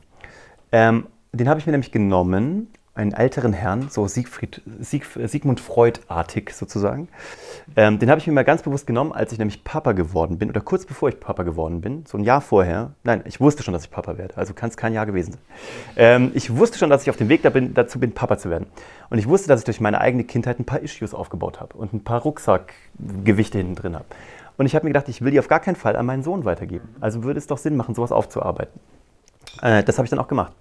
Ähm, 0.72 1.08
den 1.34 1.50
habe 1.50 1.60
ich 1.60 1.65
mir 1.65 1.72
nämlich 1.72 1.91
genommen, 1.91 2.67
einen 2.93 3.13
älteren 3.13 3.53
Herrn, 3.53 3.88
so 3.89 4.05
Siegfried, 4.05 4.62
Sieg, 4.79 5.05
Sigmund 5.05 5.62
Freud-artig 5.62 6.53
sozusagen. 6.53 7.07
Ähm, 7.77 8.00
den 8.00 8.10
habe 8.10 8.19
ich 8.19 8.27
mir 8.27 8.33
mal 8.33 8.43
ganz 8.43 8.63
bewusst 8.63 8.86
genommen, 8.86 9.13
als 9.13 9.31
ich 9.31 9.39
nämlich 9.39 9.63
Papa 9.63 9.93
geworden 9.93 10.38
bin 10.38 10.50
oder 10.50 10.60
kurz 10.60 10.86
bevor 10.86 11.07
ich 11.07 11.19
Papa 11.19 11.43
geworden 11.43 11.79
bin, 11.79 12.03
so 12.05 12.17
ein 12.17 12.24
Jahr 12.25 12.41
vorher. 12.41 12.91
Nein, 13.03 13.21
ich 13.25 13.39
wusste 13.39 13.63
schon, 13.63 13.74
dass 13.74 13.86
ich 13.86 13.91
Papa 13.91 14.17
werde, 14.17 14.36
also 14.36 14.53
kann 14.53 14.69
es 14.69 14.75
kein 14.75 14.93
Jahr 14.93 15.05
gewesen 15.05 15.33
sein. 15.33 15.41
Ähm, 15.95 16.31
ich 16.33 16.53
wusste 16.55 16.77
schon, 16.77 16.89
dass 16.89 17.03
ich 17.03 17.10
auf 17.10 17.15
dem 17.15 17.29
Weg 17.29 17.43
da 17.43 17.50
bin, 17.50 17.74
dazu 17.74 17.98
bin, 17.98 18.12
Papa 18.12 18.38
zu 18.38 18.50
werden. 18.50 18.67
Und 19.10 19.19
ich 19.19 19.27
wusste, 19.27 19.48
dass 19.48 19.62
ich 19.62 19.65
durch 19.65 19.79
meine 19.79 20.01
eigene 20.01 20.25
Kindheit 20.25 20.60
ein 20.60 20.65
paar 20.65 20.81
Issues 20.81 21.13
aufgebaut 21.13 21.62
habe 21.62 21.77
und 21.77 21.93
ein 21.93 22.03
paar 22.03 22.21
Rucksackgewichte 22.21 23.57
hinten 23.57 23.75
drin 23.75 23.95
habe. 23.95 24.05
Und 24.57 24.65
ich 24.65 24.75
habe 24.75 24.86
mir 24.86 24.89
gedacht, 24.89 25.07
ich 25.07 25.21
will 25.21 25.31
die 25.31 25.39
auf 25.39 25.48
gar 25.48 25.62
keinen 25.62 25.75
Fall 25.75 25.95
an 25.95 26.05
meinen 26.05 26.24
Sohn 26.24 26.43
weitergeben. 26.43 26.89
Also 27.00 27.24
würde 27.24 27.39
es 27.39 27.48
doch 27.48 27.57
Sinn 27.57 27.77
machen, 27.77 27.95
sowas 27.95 28.12
aufzuarbeiten. 28.12 28.79
Äh, 29.62 29.83
das 29.83 29.98
habe 29.98 30.05
ich 30.05 30.10
dann 30.10 30.19
auch 30.19 30.27
gemacht. 30.27 30.51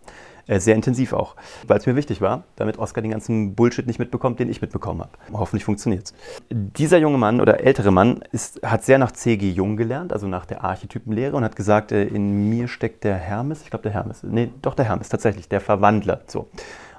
Äh, 0.51 0.59
sehr 0.59 0.75
intensiv 0.75 1.13
auch, 1.13 1.37
weil 1.69 1.79
es 1.79 1.87
mir 1.87 1.95
wichtig 1.95 2.21
war, 2.21 2.43
damit 2.57 2.77
Oscar 2.77 3.03
den 3.03 3.13
ganzen 3.13 3.55
Bullshit 3.55 3.87
nicht 3.87 4.01
mitbekommt, 4.01 4.41
den 4.41 4.51
ich 4.51 4.61
mitbekommen 4.61 5.01
habe. 5.01 5.13
Hoffentlich 5.33 5.65
funktioniert 5.65 6.07
es. 6.07 6.15
Dieser 6.51 6.99
junge 6.99 7.19
Mann 7.19 7.41
oder 7.41 7.61
ältere 7.61 7.93
Mann 7.93 8.25
ist, 8.33 8.61
hat 8.65 8.83
sehr 8.83 8.99
nach 8.99 9.13
C.G. 9.13 9.49
Jung 9.49 9.77
gelernt, 9.77 10.13
also 10.13 10.27
nach 10.27 10.47
der 10.47 10.65
Archetypenlehre 10.65 11.37
und 11.37 11.45
hat 11.45 11.55
gesagt, 11.55 11.93
äh, 11.93 12.03
in 12.03 12.51
mir 12.51 12.67
steckt 12.67 13.05
der 13.05 13.15
Hermes, 13.15 13.63
ich 13.63 13.71
glaube 13.71 13.85
der 13.85 13.93
Hermes, 13.93 14.25
nee, 14.25 14.51
doch 14.61 14.75
der 14.75 14.87
Hermes 14.87 15.09
tatsächlich, 15.09 15.49
der 15.49 15.61
Verwandler. 15.61 16.23
So. 16.27 16.49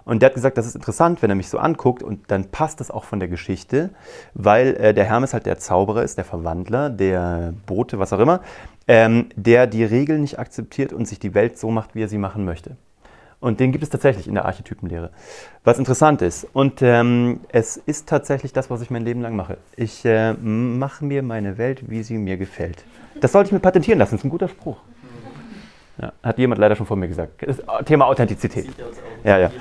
Und 0.06 0.22
der 0.22 0.28
hat 0.28 0.36
gesagt, 0.36 0.58
das 0.58 0.66
ist 0.66 0.76
interessant, 0.76 1.22
wenn 1.22 1.30
er 1.30 1.36
mich 1.36 1.50
so 1.50 1.58
anguckt 1.58 2.04
und 2.04 2.32
dann 2.32 2.52
passt 2.52 2.80
das 2.80 2.90
auch 2.90 3.04
von 3.04 3.20
der 3.20 3.28
Geschichte, 3.28 3.90
weil 4.34 4.76
äh, 4.76 4.94
der 4.94 5.04
Hermes 5.04 5.34
halt 5.34 5.46
der 5.46 5.58
Zauberer 5.58 6.04
ist, 6.04 6.18
der 6.18 6.24
Verwandler, 6.24 6.90
der 6.90 7.54
Bote, 7.66 8.00
was 8.00 8.14
auch 8.14 8.20
immer, 8.20 8.40
ähm, 8.88 9.28
der 9.36 9.68
die 9.68 9.84
Regeln 9.84 10.22
nicht 10.22 10.40
akzeptiert 10.40 10.94
und 10.94 11.06
sich 11.06 11.20
die 11.20 11.34
Welt 11.34 11.60
so 11.60 11.70
macht, 11.70 11.96
wie 11.96 12.04
er 12.04 12.08
sie 12.08 12.18
machen 12.18 12.46
möchte. 12.46 12.78
Und 13.42 13.60
den 13.60 13.72
gibt 13.72 13.84
es 13.84 13.90
tatsächlich 13.90 14.28
in 14.28 14.36
der 14.36 14.46
Archetypenlehre. 14.46 15.10
Was 15.64 15.80
interessant 15.80 16.22
ist. 16.22 16.48
Und 16.54 16.82
ähm, 16.84 17.42
es 17.50 17.76
ist 17.76 18.08
tatsächlich 18.08 18.54
das, 18.54 18.70
was 18.70 18.82
ich 18.82 18.92
mein 18.92 19.04
Leben 19.04 19.22
lang 19.22 19.36
mache. 19.36 19.58
Ich 19.76 20.06
äh, 20.06 20.34
mache 20.34 21.04
mir 21.04 21.24
meine 21.24 21.58
Welt, 21.58 21.90
wie 21.90 22.04
sie 22.04 22.20
mir 22.20 22.38
gefällt. 22.38 22.86
Das 23.20 23.32
sollte 23.32 23.48
ich 23.48 23.52
mir 23.52 23.60
patentieren 23.60 23.98
lassen. 23.98 24.12
Das 24.12 24.22
ist 24.22 24.26
ein 24.26 24.30
guter 24.30 24.48
Spruch. 24.48 24.78
Ja, 26.00 26.14
hat 26.22 26.38
jemand 26.38 26.60
leider 26.60 26.76
schon 26.76 26.86
vor 26.86 26.98
mir 26.98 27.08
gesagt. 27.08 27.44
Das 27.46 27.58
Thema 27.86 28.06
Authentizität. 28.06 28.70
Ja, 29.24 29.40
ja. 29.40 29.52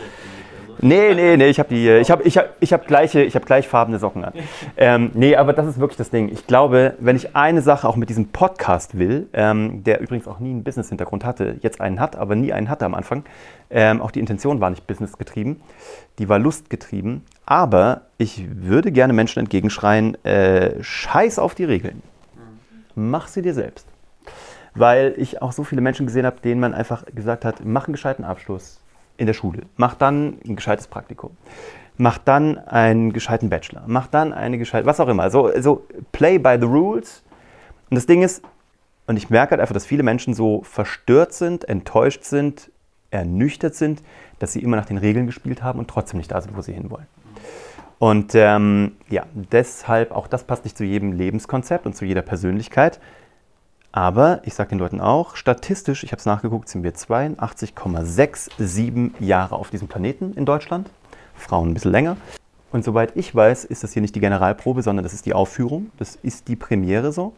Nee, 0.83 1.15
nee, 1.15 1.37
nee, 1.37 1.49
ich 1.49 1.59
habe 1.59 1.69
die, 1.69 1.89
ich 1.91 2.11
habe, 2.11 2.23
ich 2.23 2.39
habe, 2.39 2.49
ich 2.61 2.73
habe 2.73 2.87
gleiche, 2.87 3.23
ich 3.23 3.35
habe 3.35 3.45
gleichfarbene 3.45 3.99
Socken 3.99 4.25
an. 4.25 4.33
Ähm, 4.79 5.11
nee, 5.13 5.37
aber 5.37 5.53
das 5.53 5.67
ist 5.67 5.79
wirklich 5.79 5.99
das 5.99 6.09
Ding. 6.09 6.31
Ich 6.31 6.47
glaube, 6.47 6.95
wenn 7.01 7.17
ich 7.17 7.37
eine 7.37 7.61
Sache 7.61 7.87
auch 7.87 7.97
mit 7.97 8.09
diesem 8.09 8.29
Podcast 8.29 8.97
will, 8.97 9.29
ähm, 9.35 9.85
der 9.85 10.01
übrigens 10.01 10.27
auch 10.27 10.39
nie 10.39 10.51
einen 10.51 10.65
Business-Hintergrund 10.65 11.25
hatte, 11.25 11.57
jetzt 11.61 11.83
einen 11.83 12.01
hat, 12.01 12.17
aber 12.17 12.35
nie 12.35 12.55
einen 12.55 12.71
hatte 12.71 12.87
am 12.87 12.95
Anfang, 12.95 13.25
ähm, 13.69 14.01
auch 14.01 14.11
die 14.11 14.21
Intention 14.21 14.61
war 14.61 14.71
nicht 14.71 14.87
businessgetrieben, 14.87 15.61
die 16.19 16.31
war 16.31 16.39
lustgetrieben. 16.39 17.25
Aber 17.45 18.03
ich 18.17 18.47
würde 18.51 18.91
gerne 18.91 19.13
Menschen 19.13 19.41
entgegenschreien: 19.41 20.23
äh, 20.25 20.83
Scheiß 20.83 21.39
auf 21.39 21.55
die 21.55 21.65
Regeln, 21.65 22.03
mach 22.95 23.29
sie 23.29 23.43
dir 23.43 23.53
selbst, 23.53 23.87
weil 24.75 25.13
ich 25.19 25.43
auch 25.43 25.53
so 25.53 25.63
viele 25.63 25.83
Menschen 25.83 26.07
gesehen 26.07 26.25
habe, 26.25 26.41
denen 26.41 26.61
man 26.61 26.73
einfach 26.73 27.05
gesagt 27.15 27.45
hat: 27.45 27.65
Mach 27.65 27.87
einen 27.87 27.93
gescheiten 27.93 28.25
Abschluss 28.25 28.81
in 29.21 29.27
der 29.27 29.35
Schule. 29.35 29.63
Mach 29.77 29.95
dann 29.95 30.39
ein 30.47 30.57
gescheites 30.57 30.87
Praktikum. 30.87 31.37
Mach 31.99 32.17
dann 32.17 32.57
einen 32.59 33.13
gescheiten 33.13 33.51
Bachelor. 33.51 33.83
Mach 33.87 34.07
dann 34.07 34.33
eine 34.33 34.57
gescheite, 34.57 34.87
was 34.87 34.99
auch 34.99 35.09
immer. 35.09 35.31
So, 35.31 35.51
so 35.61 35.87
play 36.11 36.39
by 36.39 36.57
the 36.59 36.67
rules. 36.67 37.23
Und 37.91 37.97
das 37.97 38.07
Ding 38.07 38.23
ist, 38.23 38.43
und 39.07 39.19
ich 39.19 39.29
merke 39.29 39.51
halt 39.51 39.61
einfach, 39.61 39.75
dass 39.75 39.85
viele 39.85 40.03
Menschen 40.03 40.33
so 40.33 40.63
verstört 40.63 41.35
sind, 41.35 41.69
enttäuscht 41.69 42.25
sind, 42.25 42.71
ernüchtert 43.11 43.75
sind, 43.75 44.03
dass 44.39 44.53
sie 44.53 44.63
immer 44.63 44.77
nach 44.77 44.87
den 44.87 44.97
Regeln 44.97 45.27
gespielt 45.27 45.63
haben 45.63 45.79
und 45.79 45.89
trotzdem 45.89 46.17
nicht 46.17 46.31
da 46.31 46.41
sind, 46.41 46.57
wo 46.57 46.63
sie 46.63 46.73
hinwollen. 46.73 47.07
Und 47.99 48.35
ähm, 48.35 48.93
ja, 49.11 49.27
deshalb, 49.35 50.13
auch 50.13 50.29
das 50.29 50.45
passt 50.45 50.65
nicht 50.65 50.79
zu 50.79 50.85
jedem 50.85 51.13
Lebenskonzept 51.13 51.85
und 51.85 51.95
zu 51.95 52.07
jeder 52.07 52.23
Persönlichkeit. 52.23 52.99
Aber 53.93 54.41
ich 54.45 54.55
sage 54.55 54.71
den 54.71 54.79
Leuten 54.79 55.01
auch, 55.01 55.37
statistisch, 55.37 56.05
ich 56.05 56.13
habe 56.13 56.21
es 56.21 56.27
nachgeguckt, 56.27 56.69
sind 56.69 56.85
wir 56.85 56.95
82,67 56.95 59.21
Jahre 59.21 59.57
auf 59.57 59.71
diesem 59.71 59.89
Planeten 59.89 60.33
in 60.35 60.47
Deutschland. 60.47 60.89
Frauen 61.35 61.71
ein 61.71 61.75
bisschen 61.75 61.91
länger. 61.91 62.17
Und 62.73 62.85
soweit 62.85 63.17
ich 63.17 63.35
weiß, 63.35 63.65
ist 63.65 63.83
das 63.83 63.93
hier 63.93 64.03
nicht 64.03 64.15
die 64.15 64.21
Generalprobe, 64.21 64.83
sondern 64.83 65.03
das 65.03 65.13
ist 65.13 65.27
die 65.27 65.35
Aufführung. 65.35 65.91
Das 65.99 66.15
ist 66.15 66.47
die 66.47 66.55
Premiere 66.55 67.11
so. 67.11 67.33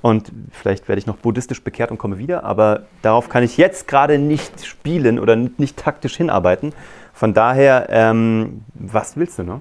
Und 0.00 0.32
vielleicht 0.52 0.88
werde 0.88 1.00
ich 1.00 1.06
noch 1.06 1.18
buddhistisch 1.18 1.62
bekehrt 1.62 1.90
und 1.90 1.98
komme 1.98 2.16
wieder, 2.16 2.44
aber 2.44 2.84
darauf 3.02 3.28
kann 3.28 3.42
ich 3.42 3.58
jetzt 3.58 3.86
gerade 3.86 4.18
nicht 4.18 4.64
spielen 4.64 5.18
oder 5.18 5.36
nicht 5.36 5.76
taktisch 5.76 6.16
hinarbeiten. 6.16 6.72
Von 7.12 7.34
daher, 7.34 7.88
ähm, 7.90 8.64
was 8.72 9.18
willst 9.18 9.38
du, 9.38 9.42
ne? 9.42 9.60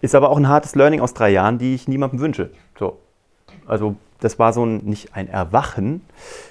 Ist 0.00 0.14
aber 0.14 0.30
auch 0.30 0.36
ein 0.36 0.48
hartes 0.48 0.76
Learning 0.76 1.00
aus 1.00 1.12
drei 1.12 1.30
Jahren, 1.30 1.58
die 1.58 1.74
ich 1.74 1.88
niemandem 1.88 2.20
wünsche. 2.20 2.50
So. 2.78 3.00
Also 3.66 3.96
das 4.20 4.38
war 4.38 4.52
so 4.52 4.64
ein, 4.64 4.78
nicht 4.84 5.14
ein 5.14 5.28
Erwachen, 5.28 6.02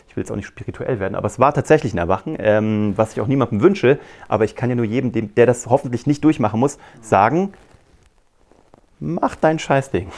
ich 0.07 0.15
will 0.15 0.23
jetzt 0.23 0.31
auch 0.31 0.35
nicht 0.35 0.47
spirituell 0.47 0.99
werden, 0.99 1.15
aber 1.15 1.27
es 1.27 1.39
war 1.39 1.53
tatsächlich 1.53 1.93
ein 1.93 1.97
Erwachen, 1.97 2.35
ähm, 2.39 2.93
was 2.95 3.13
ich 3.13 3.21
auch 3.21 3.27
niemandem 3.27 3.61
wünsche, 3.61 3.99
aber 4.27 4.45
ich 4.45 4.55
kann 4.55 4.69
ja 4.69 4.75
nur 4.75 4.85
jedem, 4.85 5.11
dem, 5.11 5.35
der 5.35 5.45
das 5.45 5.67
hoffentlich 5.67 6.07
nicht 6.07 6.23
durchmachen 6.23 6.59
muss, 6.59 6.77
sagen, 7.01 7.53
mach 8.99 9.35
dein 9.35 9.59
Scheißding. 9.59 10.11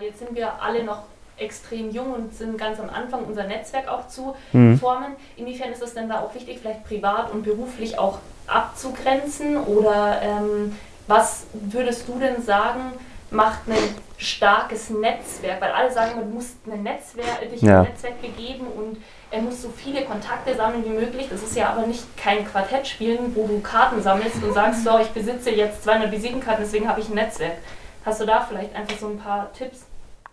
Jetzt 0.00 0.20
sind 0.20 0.34
wir 0.34 0.62
alle 0.62 0.84
noch 0.84 1.02
extrem 1.38 1.90
jung 1.90 2.12
und 2.12 2.34
sind 2.34 2.58
ganz 2.58 2.80
am 2.80 2.90
Anfang, 2.90 3.24
unser 3.24 3.44
Netzwerk 3.44 3.88
auch 3.88 4.08
zu 4.08 4.34
mhm. 4.52 4.78
formen. 4.78 5.12
Inwiefern 5.36 5.72
ist 5.72 5.82
es 5.82 5.94
denn 5.94 6.08
da 6.08 6.20
auch 6.20 6.34
wichtig, 6.34 6.58
vielleicht 6.60 6.84
privat 6.84 7.32
und 7.32 7.44
beruflich 7.44 7.98
auch 7.98 8.18
abzugrenzen? 8.46 9.56
Oder 9.56 10.20
ähm, 10.22 10.76
was 11.06 11.46
würdest 11.52 12.08
du 12.08 12.18
denn 12.18 12.42
sagen, 12.42 12.92
macht 13.30 13.68
ein 13.68 13.76
starkes 14.16 14.90
Netzwerk, 14.90 15.60
weil 15.60 15.70
alle 15.70 15.92
sagen, 15.92 16.18
du 16.18 16.24
musst 16.24 16.56
ein 16.66 16.82
Netzwerk, 16.82 17.50
dich 17.50 17.62
ja. 17.62 17.80
ein 17.80 17.88
Netzwerk 17.88 18.20
begeben 18.20 18.66
und 18.66 18.98
er 19.30 19.42
muss 19.42 19.62
so 19.62 19.68
viele 19.70 20.04
Kontakte 20.04 20.54
sammeln 20.54 20.84
wie 20.84 20.90
möglich. 20.90 21.28
Das 21.30 21.42
ist 21.42 21.56
ja 21.56 21.70
aber 21.70 21.86
nicht 21.86 22.04
kein 22.16 22.44
Quartett 22.46 22.86
spielen, 22.86 23.34
wo 23.34 23.46
du 23.46 23.60
Karten 23.60 24.02
sammelst 24.02 24.42
und 24.42 24.52
sagst, 24.52 24.84
so, 24.84 24.98
ich 24.98 25.08
besitze 25.08 25.50
jetzt 25.50 25.84
200 25.84 26.10
Visitenkarten, 26.10 26.64
deswegen 26.64 26.88
habe 26.88 27.00
ich 27.00 27.08
ein 27.08 27.14
Netzwerk. 27.14 27.58
Hast 28.04 28.20
du 28.20 28.26
da 28.26 28.40
vielleicht 28.40 28.74
einfach 28.74 28.96
so 28.98 29.08
ein 29.08 29.18
paar 29.18 29.52
Tipps? 29.52 29.84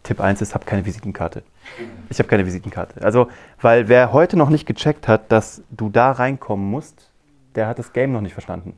Tipp 0.04 0.22
1 0.22 0.42
ist, 0.42 0.54
hab 0.54 0.66
keine 0.66 0.86
Visitenkarte. 0.86 1.44
Ich 2.10 2.20
habe 2.20 2.30
keine 2.30 2.46
Visitenkarte. 2.46 3.04
Also, 3.04 3.28
weil 3.60 3.88
wer 3.88 4.14
heute 4.14 4.38
noch 4.38 4.50
nicht 4.50 4.66
gecheckt 4.66 5.08
hat, 5.08 5.32
dass 5.32 5.64
du 5.72 5.90
da 5.90 6.12
reinkommen 6.12 6.70
musst, 6.70 7.10
der 7.56 7.68
hat 7.68 7.80
das 7.80 7.92
Game 7.92 8.12
noch 8.12 8.22
nicht 8.22 8.34
verstanden. 8.34 8.78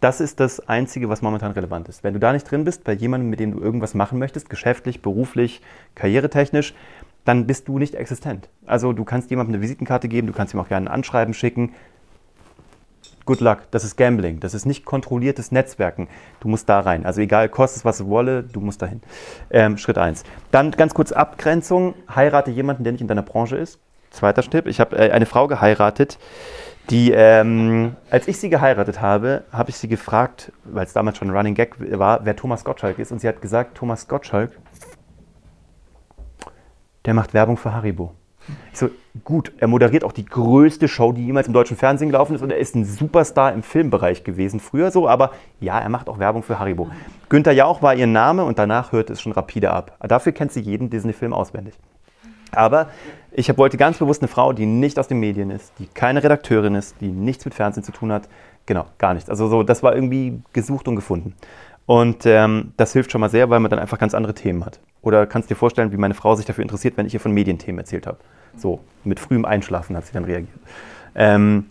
Das 0.00 0.20
ist 0.20 0.40
das 0.40 0.60
Einzige, 0.68 1.08
was 1.08 1.22
momentan 1.22 1.52
relevant 1.52 1.88
ist. 1.88 2.04
Wenn 2.04 2.14
du 2.14 2.20
da 2.20 2.32
nicht 2.32 2.50
drin 2.50 2.64
bist, 2.64 2.84
bei 2.84 2.92
jemandem, 2.92 3.30
mit 3.30 3.40
dem 3.40 3.52
du 3.52 3.60
irgendwas 3.60 3.94
machen 3.94 4.18
möchtest, 4.18 4.50
geschäftlich, 4.50 5.02
beruflich, 5.02 5.62
karrieretechnisch, 5.94 6.74
dann 7.24 7.46
bist 7.46 7.68
du 7.68 7.78
nicht 7.78 7.94
existent. 7.94 8.48
Also 8.66 8.92
du 8.92 9.04
kannst 9.04 9.30
jemandem 9.30 9.54
eine 9.54 9.62
Visitenkarte 9.62 10.08
geben, 10.08 10.26
du 10.26 10.32
kannst 10.32 10.54
ihm 10.54 10.60
auch 10.60 10.68
gerne 10.68 10.88
ein 10.88 10.94
Anschreiben 10.94 11.34
schicken. 11.34 11.72
Good 13.24 13.40
luck, 13.40 13.62
das 13.72 13.82
ist 13.82 13.96
Gambling, 13.96 14.38
das 14.38 14.54
ist 14.54 14.66
nicht 14.66 14.84
kontrolliertes 14.84 15.50
Netzwerken. 15.50 16.06
Du 16.38 16.46
musst 16.46 16.68
da 16.68 16.78
rein. 16.78 17.04
Also 17.04 17.20
egal, 17.20 17.48
kostet 17.48 17.78
es, 17.78 17.84
was 17.84 17.98
es 17.98 18.06
wolle, 18.06 18.44
du 18.44 18.60
musst 18.60 18.82
dahin. 18.82 19.02
Ähm, 19.50 19.78
Schritt 19.78 19.98
1. 19.98 20.22
Dann 20.52 20.70
ganz 20.70 20.94
kurz 20.94 21.10
Abgrenzung. 21.10 21.94
Heirate 22.14 22.52
jemanden, 22.52 22.84
der 22.84 22.92
nicht 22.92 23.02
in 23.02 23.08
deiner 23.08 23.22
Branche 23.22 23.56
ist. 23.56 23.80
Zweiter 24.10 24.42
Tipp. 24.42 24.66
Ich 24.66 24.78
habe 24.78 24.96
äh, 24.96 25.10
eine 25.10 25.26
Frau 25.26 25.48
geheiratet, 25.48 26.18
die, 26.90 27.10
ähm, 27.10 27.96
als 28.10 28.28
ich 28.28 28.38
sie 28.38 28.48
geheiratet 28.48 29.00
habe, 29.00 29.44
habe 29.52 29.70
ich 29.70 29.76
sie 29.76 29.88
gefragt, 29.88 30.52
weil 30.64 30.86
es 30.86 30.92
damals 30.92 31.18
schon 31.18 31.28
ein 31.28 31.36
Running 31.36 31.54
Gag 31.54 31.76
war, 31.98 32.24
wer 32.24 32.36
Thomas 32.36 32.64
Gottschalk 32.64 32.98
ist. 32.98 33.10
Und 33.10 33.20
sie 33.20 33.28
hat 33.28 33.42
gesagt, 33.42 33.76
Thomas 33.76 34.06
Gottschalk, 34.06 34.52
der 37.04 37.14
macht 37.14 37.34
Werbung 37.34 37.56
für 37.56 37.72
Haribo. 37.72 38.12
Ich 38.72 38.78
so, 38.78 38.90
gut, 39.24 39.52
er 39.58 39.66
moderiert 39.66 40.04
auch 40.04 40.12
die 40.12 40.24
größte 40.24 40.86
Show, 40.86 41.12
die 41.12 41.26
jemals 41.26 41.48
im 41.48 41.52
deutschen 41.52 41.76
Fernsehen 41.76 42.10
gelaufen 42.10 42.36
ist 42.36 42.42
und 42.42 42.50
er 42.50 42.58
ist 42.58 42.76
ein 42.76 42.84
Superstar 42.84 43.52
im 43.52 43.64
Filmbereich 43.64 44.22
gewesen, 44.22 44.60
früher 44.60 44.92
so, 44.92 45.08
aber 45.08 45.32
ja, 45.58 45.80
er 45.80 45.88
macht 45.88 46.08
auch 46.08 46.20
Werbung 46.20 46.44
für 46.44 46.60
Haribo. 46.60 46.88
Günther 47.28 47.52
Jauch 47.52 47.82
war 47.82 47.94
ihr 47.94 48.06
Name 48.06 48.44
und 48.44 48.60
danach 48.60 48.92
hörte 48.92 49.14
es 49.14 49.20
schon 49.20 49.32
rapide 49.32 49.72
ab. 49.72 49.96
Dafür 50.06 50.30
kennt 50.30 50.52
sie 50.52 50.60
jeden 50.60 50.90
Disney-Film 50.90 51.32
auswendig. 51.32 51.74
Aber 52.56 52.88
ich 53.32 53.56
wollte 53.58 53.76
ganz 53.76 53.98
bewusst 53.98 54.22
eine 54.22 54.28
Frau, 54.28 54.52
die 54.52 54.66
nicht 54.66 54.98
aus 54.98 55.08
den 55.08 55.20
Medien 55.20 55.50
ist, 55.50 55.72
die 55.78 55.86
keine 55.86 56.22
Redakteurin 56.22 56.74
ist, 56.74 56.96
die 57.00 57.08
nichts 57.08 57.44
mit 57.44 57.54
Fernsehen 57.54 57.84
zu 57.84 57.92
tun 57.92 58.10
hat. 58.10 58.28
Genau, 58.64 58.86
gar 58.98 59.14
nichts. 59.14 59.30
Also 59.30 59.48
so, 59.48 59.62
das 59.62 59.82
war 59.82 59.94
irgendwie 59.94 60.40
gesucht 60.52 60.88
und 60.88 60.96
gefunden. 60.96 61.34
Und 61.84 62.26
ähm, 62.26 62.72
das 62.76 62.92
hilft 62.92 63.12
schon 63.12 63.20
mal 63.20 63.30
sehr, 63.30 63.48
weil 63.48 63.60
man 63.60 63.70
dann 63.70 63.78
einfach 63.78 63.98
ganz 63.98 64.14
andere 64.14 64.34
Themen 64.34 64.64
hat. 64.64 64.80
Oder 65.02 65.26
kannst 65.26 65.50
dir 65.50 65.54
vorstellen, 65.54 65.92
wie 65.92 65.96
meine 65.96 66.14
Frau 66.14 66.34
sich 66.34 66.46
dafür 66.46 66.62
interessiert, 66.62 66.96
wenn 66.96 67.06
ich 67.06 67.14
ihr 67.14 67.20
von 67.20 67.30
Medienthemen 67.30 67.78
erzählt 67.78 68.06
habe. 68.06 68.18
So, 68.56 68.80
mit 69.04 69.20
frühem 69.20 69.44
Einschlafen 69.44 69.96
hat 69.96 70.06
sie 70.06 70.12
dann 70.12 70.24
reagiert. 70.24 70.58
Ähm, 71.14 71.66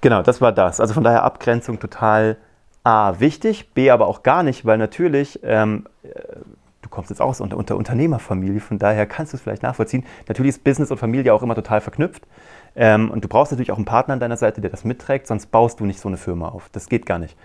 genau, 0.00 0.22
das 0.22 0.40
war 0.40 0.50
das. 0.50 0.80
Also 0.80 0.94
von 0.94 1.04
daher 1.04 1.22
Abgrenzung 1.22 1.78
total 1.78 2.36
A, 2.82 3.20
wichtig, 3.20 3.72
B, 3.74 3.90
aber 3.90 4.08
auch 4.08 4.22
gar 4.22 4.42
nicht, 4.42 4.66
weil 4.66 4.78
natürlich 4.78 5.40
ähm, 5.44 5.86
du 6.02 6.10
kommst 6.94 7.10
jetzt 7.10 7.20
auch 7.20 7.28
aus 7.28 7.40
unter, 7.40 7.56
unter 7.56 7.76
Unternehmerfamilie, 7.76 8.60
von 8.60 8.78
daher 8.78 9.06
kannst 9.06 9.32
du 9.32 9.36
es 9.36 9.42
vielleicht 9.42 9.62
nachvollziehen. 9.62 10.04
Natürlich 10.28 10.50
ist 10.50 10.64
Business 10.64 10.90
und 10.90 10.98
Familie 10.98 11.34
auch 11.34 11.42
immer 11.42 11.54
total 11.54 11.80
verknüpft. 11.80 12.26
Ähm, 12.76 13.10
und 13.10 13.22
du 13.22 13.28
brauchst 13.28 13.52
natürlich 13.52 13.72
auch 13.72 13.76
einen 13.76 13.84
Partner 13.84 14.14
an 14.14 14.20
deiner 14.20 14.36
Seite, 14.36 14.60
der 14.60 14.70
das 14.70 14.84
mitträgt, 14.84 15.26
sonst 15.26 15.46
baust 15.46 15.80
du 15.80 15.84
nicht 15.84 16.00
so 16.00 16.08
eine 16.08 16.16
Firma 16.16 16.48
auf. 16.48 16.68
Das 16.72 16.88
geht 16.88 17.06
gar 17.06 17.18
nicht. 17.18 17.36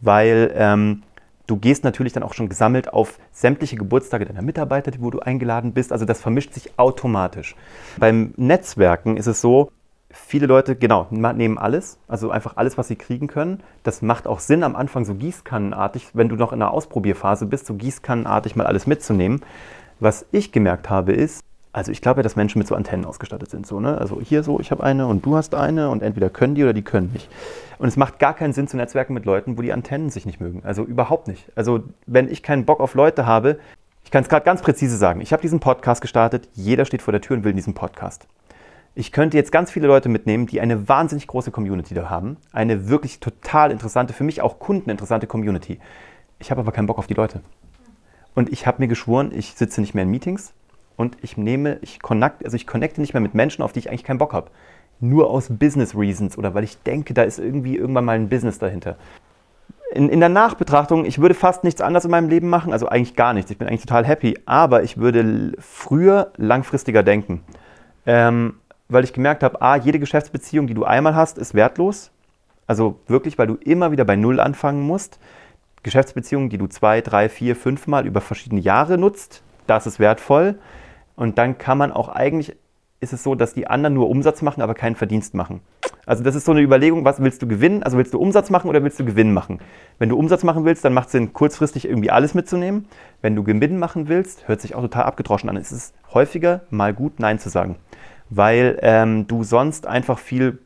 Weil 0.00 0.52
ähm, 0.54 1.02
du 1.46 1.56
gehst 1.56 1.84
natürlich 1.84 2.12
dann 2.12 2.22
auch 2.22 2.34
schon 2.34 2.48
gesammelt 2.48 2.92
auf 2.92 3.18
sämtliche 3.32 3.76
Geburtstage 3.76 4.26
deiner 4.26 4.42
Mitarbeiter, 4.42 4.92
wo 4.98 5.10
du 5.10 5.20
eingeladen 5.20 5.72
bist. 5.72 5.92
Also 5.92 6.04
das 6.04 6.20
vermischt 6.20 6.52
sich 6.52 6.78
automatisch. 6.78 7.56
Beim 7.98 8.34
Netzwerken 8.36 9.16
ist 9.16 9.26
es 9.26 9.40
so, 9.40 9.70
viele 10.16 10.46
Leute, 10.46 10.76
genau, 10.76 11.06
nehmen 11.10 11.58
alles, 11.58 11.98
also 12.08 12.30
einfach 12.30 12.56
alles, 12.56 12.78
was 12.78 12.88
sie 12.88 12.96
kriegen 12.96 13.26
können. 13.26 13.62
Das 13.82 14.02
macht 14.02 14.26
auch 14.26 14.40
Sinn, 14.40 14.62
am 14.62 14.76
Anfang 14.76 15.04
so 15.04 15.14
gießkannenartig, 15.14 16.10
wenn 16.14 16.28
du 16.28 16.36
noch 16.36 16.52
in 16.52 16.58
der 16.58 16.70
Ausprobierphase 16.70 17.46
bist, 17.46 17.66
so 17.66 17.74
gießkannenartig 17.74 18.56
mal 18.56 18.66
alles 18.66 18.86
mitzunehmen. 18.86 19.42
Was 20.00 20.26
ich 20.32 20.52
gemerkt 20.52 20.90
habe, 20.90 21.12
ist, 21.12 21.42
also 21.72 21.92
ich 21.92 22.00
glaube 22.00 22.20
ja, 22.20 22.22
dass 22.22 22.36
Menschen 22.36 22.58
mit 22.58 22.66
so 22.66 22.74
Antennen 22.74 23.04
ausgestattet 23.04 23.50
sind. 23.50 23.66
So, 23.66 23.80
ne? 23.80 23.98
Also 23.98 24.20
hier 24.20 24.42
so, 24.42 24.60
ich 24.60 24.70
habe 24.70 24.82
eine 24.82 25.06
und 25.06 25.26
du 25.26 25.36
hast 25.36 25.54
eine 25.54 25.90
und 25.90 26.02
entweder 26.02 26.30
können 26.30 26.54
die 26.54 26.62
oder 26.62 26.72
die 26.72 26.82
können 26.82 27.12
nicht. 27.12 27.28
Und 27.78 27.88
es 27.88 27.98
macht 27.98 28.18
gar 28.18 28.32
keinen 28.32 28.54
Sinn 28.54 28.66
zu 28.66 28.78
netzwerken 28.78 29.12
mit 29.12 29.26
Leuten, 29.26 29.58
wo 29.58 29.62
die 29.62 29.74
Antennen 29.74 30.08
sich 30.08 30.24
nicht 30.24 30.40
mögen. 30.40 30.62
Also 30.64 30.84
überhaupt 30.84 31.28
nicht. 31.28 31.52
Also 31.54 31.82
wenn 32.06 32.30
ich 32.30 32.42
keinen 32.42 32.64
Bock 32.64 32.80
auf 32.80 32.94
Leute 32.94 33.26
habe, 33.26 33.58
ich 34.04 34.10
kann 34.10 34.22
es 34.22 34.30
gerade 34.30 34.44
ganz 34.44 34.62
präzise 34.62 34.96
sagen, 34.96 35.20
ich 35.20 35.32
habe 35.32 35.42
diesen 35.42 35.60
Podcast 35.60 36.00
gestartet, 36.00 36.48
jeder 36.54 36.86
steht 36.86 37.02
vor 37.02 37.12
der 37.12 37.20
Tür 37.20 37.36
und 37.36 37.44
will 37.44 37.52
diesen 37.52 37.74
Podcast. 37.74 38.26
Ich 38.98 39.12
könnte 39.12 39.36
jetzt 39.36 39.52
ganz 39.52 39.70
viele 39.70 39.88
Leute 39.88 40.08
mitnehmen, 40.08 40.46
die 40.46 40.58
eine 40.58 40.88
wahnsinnig 40.88 41.26
große 41.26 41.50
Community 41.50 41.92
da 41.92 42.08
haben. 42.08 42.38
Eine 42.50 42.88
wirklich 42.88 43.20
total 43.20 43.70
interessante, 43.70 44.14
für 44.14 44.24
mich 44.24 44.40
auch 44.40 44.58
kundeninteressante 44.58 45.26
Community. 45.26 45.78
Ich 46.38 46.50
habe 46.50 46.62
aber 46.62 46.72
keinen 46.72 46.86
Bock 46.86 46.96
auf 46.96 47.06
die 47.06 47.12
Leute. 47.12 47.42
Und 48.34 48.50
ich 48.50 48.66
habe 48.66 48.80
mir 48.80 48.88
geschworen, 48.88 49.32
ich 49.34 49.52
sitze 49.52 49.82
nicht 49.82 49.92
mehr 49.92 50.04
in 50.04 50.10
Meetings 50.10 50.54
und 50.96 51.18
ich 51.20 51.36
nehme, 51.36 51.76
ich 51.82 52.00
connect, 52.00 52.42
also 52.42 52.56
ich 52.56 52.66
connecte 52.66 53.02
nicht 53.02 53.12
mehr 53.12 53.20
mit 53.20 53.34
Menschen, 53.34 53.62
auf 53.62 53.72
die 53.72 53.80
ich 53.80 53.90
eigentlich 53.90 54.02
keinen 54.02 54.16
Bock 54.16 54.32
habe. 54.32 54.50
Nur 54.98 55.28
aus 55.28 55.48
Business 55.50 55.94
Reasons 55.94 56.38
oder 56.38 56.54
weil 56.54 56.64
ich 56.64 56.82
denke, 56.82 57.12
da 57.12 57.22
ist 57.22 57.38
irgendwie 57.38 57.76
irgendwann 57.76 58.06
mal 58.06 58.16
ein 58.16 58.30
Business 58.30 58.58
dahinter. 58.58 58.96
In, 59.92 60.08
in 60.08 60.20
der 60.20 60.30
Nachbetrachtung, 60.30 61.04
ich 61.04 61.20
würde 61.20 61.34
fast 61.34 61.64
nichts 61.64 61.82
anderes 61.82 62.06
in 62.06 62.10
meinem 62.10 62.30
Leben 62.30 62.48
machen, 62.48 62.72
also 62.72 62.88
eigentlich 62.88 63.14
gar 63.14 63.34
nichts. 63.34 63.50
Ich 63.50 63.58
bin 63.58 63.68
eigentlich 63.68 63.82
total 63.82 64.06
happy, 64.06 64.38
aber 64.46 64.84
ich 64.84 64.96
würde 64.96 65.52
früher 65.58 66.32
langfristiger 66.38 67.02
denken. 67.02 67.42
Ähm, 68.06 68.54
weil 68.88 69.04
ich 69.04 69.12
gemerkt 69.12 69.42
habe, 69.42 69.60
a, 69.60 69.76
jede 69.76 69.98
Geschäftsbeziehung, 69.98 70.66
die 70.66 70.74
du 70.74 70.84
einmal 70.84 71.14
hast, 71.14 71.38
ist 71.38 71.54
wertlos. 71.54 72.10
Also 72.66 73.00
wirklich, 73.06 73.38
weil 73.38 73.46
du 73.46 73.54
immer 73.54 73.92
wieder 73.92 74.04
bei 74.04 74.16
Null 74.16 74.40
anfangen 74.40 74.82
musst. 74.82 75.18
Geschäftsbeziehungen, 75.82 76.48
die 76.48 76.58
du 76.58 76.66
zwei, 76.66 77.00
drei, 77.00 77.28
vier, 77.28 77.54
fünf 77.54 77.86
Mal 77.86 78.06
über 78.06 78.20
verschiedene 78.20 78.60
Jahre 78.60 78.98
nutzt, 78.98 79.42
das 79.66 79.86
ist 79.86 80.00
wertvoll. 80.00 80.58
Und 81.14 81.38
dann 81.38 81.58
kann 81.58 81.78
man 81.78 81.92
auch 81.92 82.08
eigentlich, 82.08 82.56
ist 83.00 83.12
es 83.12 83.22
so, 83.22 83.34
dass 83.34 83.54
die 83.54 83.68
anderen 83.68 83.94
nur 83.94 84.08
Umsatz 84.08 84.42
machen, 84.42 84.62
aber 84.62 84.74
keinen 84.74 84.96
Verdienst 84.96 85.34
machen. 85.34 85.60
Also 86.04 86.22
das 86.22 86.34
ist 86.34 86.44
so 86.44 86.52
eine 86.52 86.60
Überlegung, 86.60 87.04
was 87.04 87.20
willst 87.20 87.42
du 87.42 87.48
gewinnen? 87.48 87.82
Also 87.82 87.98
willst 87.98 88.14
du 88.14 88.18
Umsatz 88.18 88.50
machen 88.50 88.68
oder 88.68 88.82
willst 88.82 88.98
du 88.98 89.04
Gewinn 89.04 89.32
machen? 89.32 89.60
Wenn 89.98 90.08
du 90.08 90.16
Umsatz 90.16 90.44
machen 90.44 90.64
willst, 90.64 90.84
dann 90.84 90.92
macht 90.92 91.06
es 91.06 91.12
Sinn, 91.12 91.32
kurzfristig 91.32 91.88
irgendwie 91.88 92.10
alles 92.10 92.34
mitzunehmen. 92.34 92.86
Wenn 93.22 93.34
du 93.34 93.42
Gewinn 93.42 93.78
machen 93.78 94.08
willst, 94.08 94.46
hört 94.46 94.60
sich 94.60 94.74
auch 94.74 94.82
total 94.82 95.04
abgedroschen 95.04 95.48
an. 95.48 95.56
Es 95.56 95.72
ist 95.72 95.94
häufiger 96.14 96.62
mal 96.70 96.94
gut, 96.94 97.18
Nein 97.18 97.38
zu 97.38 97.48
sagen 97.48 97.76
weil 98.30 98.78
ähm, 98.82 99.26
du 99.26 99.44
sonst 99.44 99.86
einfach 99.86 100.18
viel, 100.18 100.58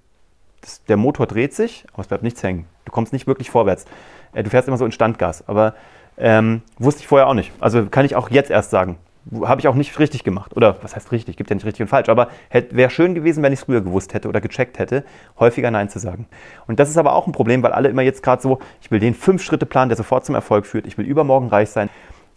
das, 0.60 0.82
der 0.84 0.96
Motor 0.96 1.26
dreht 1.26 1.54
sich, 1.54 1.84
aber 1.92 2.02
es 2.02 2.08
bleibt 2.08 2.22
nichts 2.22 2.42
hängen. 2.42 2.66
Du 2.84 2.92
kommst 2.92 3.12
nicht 3.12 3.26
wirklich 3.26 3.50
vorwärts. 3.50 3.84
Äh, 4.32 4.42
du 4.42 4.50
fährst 4.50 4.68
immer 4.68 4.76
so 4.76 4.84
in 4.84 4.92
Standgas, 4.92 5.46
aber 5.48 5.74
ähm, 6.18 6.62
wusste 6.78 7.00
ich 7.00 7.08
vorher 7.08 7.28
auch 7.28 7.34
nicht. 7.34 7.52
Also 7.60 7.86
kann 7.86 8.04
ich 8.04 8.14
auch 8.16 8.30
jetzt 8.30 8.50
erst 8.50 8.70
sagen. 8.70 8.98
Habe 9.42 9.60
ich 9.60 9.68
auch 9.68 9.74
nicht 9.74 9.98
richtig 9.98 10.24
gemacht. 10.24 10.56
Oder 10.56 10.76
was 10.82 10.96
heißt 10.96 11.12
richtig? 11.12 11.36
Gibt 11.36 11.50
ja 11.50 11.54
nicht 11.54 11.66
richtig 11.66 11.82
und 11.82 11.88
falsch. 11.88 12.08
Aber 12.08 12.28
wäre 12.70 12.90
schön 12.90 13.14
gewesen, 13.14 13.42
wenn 13.42 13.52
ich 13.52 13.60
es 13.60 13.64
früher 13.66 13.82
gewusst 13.82 14.14
hätte 14.14 14.28
oder 14.28 14.40
gecheckt 14.40 14.78
hätte, 14.78 15.04
häufiger 15.38 15.70
Nein 15.70 15.90
zu 15.90 15.98
sagen. 15.98 16.26
Und 16.66 16.80
das 16.80 16.88
ist 16.88 16.96
aber 16.96 17.14
auch 17.14 17.26
ein 17.26 17.32
Problem, 17.32 17.62
weil 17.62 17.72
alle 17.72 17.90
immer 17.90 18.02
jetzt 18.02 18.22
gerade 18.22 18.40
so, 18.40 18.60
ich 18.80 18.90
will 18.90 18.98
den 18.98 19.14
Fünf-Schritte-Plan, 19.14 19.88
der 19.88 19.96
sofort 19.96 20.24
zum 20.24 20.34
Erfolg 20.34 20.64
führt. 20.64 20.86
Ich 20.86 20.96
will 20.96 21.06
übermorgen 21.06 21.48
reich 21.48 21.68
sein. 21.68 21.90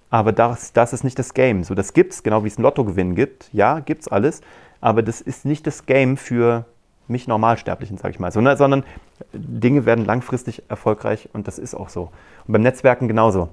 Aber 0.09 0.31
das, 0.33 0.73
das 0.73 0.93
ist 0.93 1.03
nicht 1.03 1.17
das 1.17 1.33
Game. 1.33 1.63
So, 1.63 1.73
das 1.73 1.93
gibt's, 1.93 2.21
genau 2.21 2.43
wie 2.43 2.49
es 2.49 2.59
ein 2.59 2.63
Lottogewinn 2.63 3.15
gibt. 3.15 3.49
Ja, 3.53 3.79
gibt's 3.79 4.09
alles 4.09 4.41
aber 4.83 5.01
das 5.01 5.21
ist 5.21 5.45
nicht 5.45 5.65
das 5.65 5.85
Game 5.85 6.17
für 6.17 6.65
mich 7.07 7.25
Normalsterblichen, 7.25 7.97
sage 7.97 8.11
ich 8.11 8.19
mal, 8.19 8.33
sondern, 8.33 8.57
sondern 8.57 8.83
Dinge 9.31 9.85
werden 9.85 10.03
langfristig 10.03 10.63
erfolgreich 10.67 11.29
und 11.31 11.47
das 11.47 11.57
ist 11.57 11.73
auch 11.73 11.87
so. 11.87 12.11
Und 12.45 12.51
beim 12.51 12.63
Netzwerken 12.63 13.07
genauso. 13.07 13.47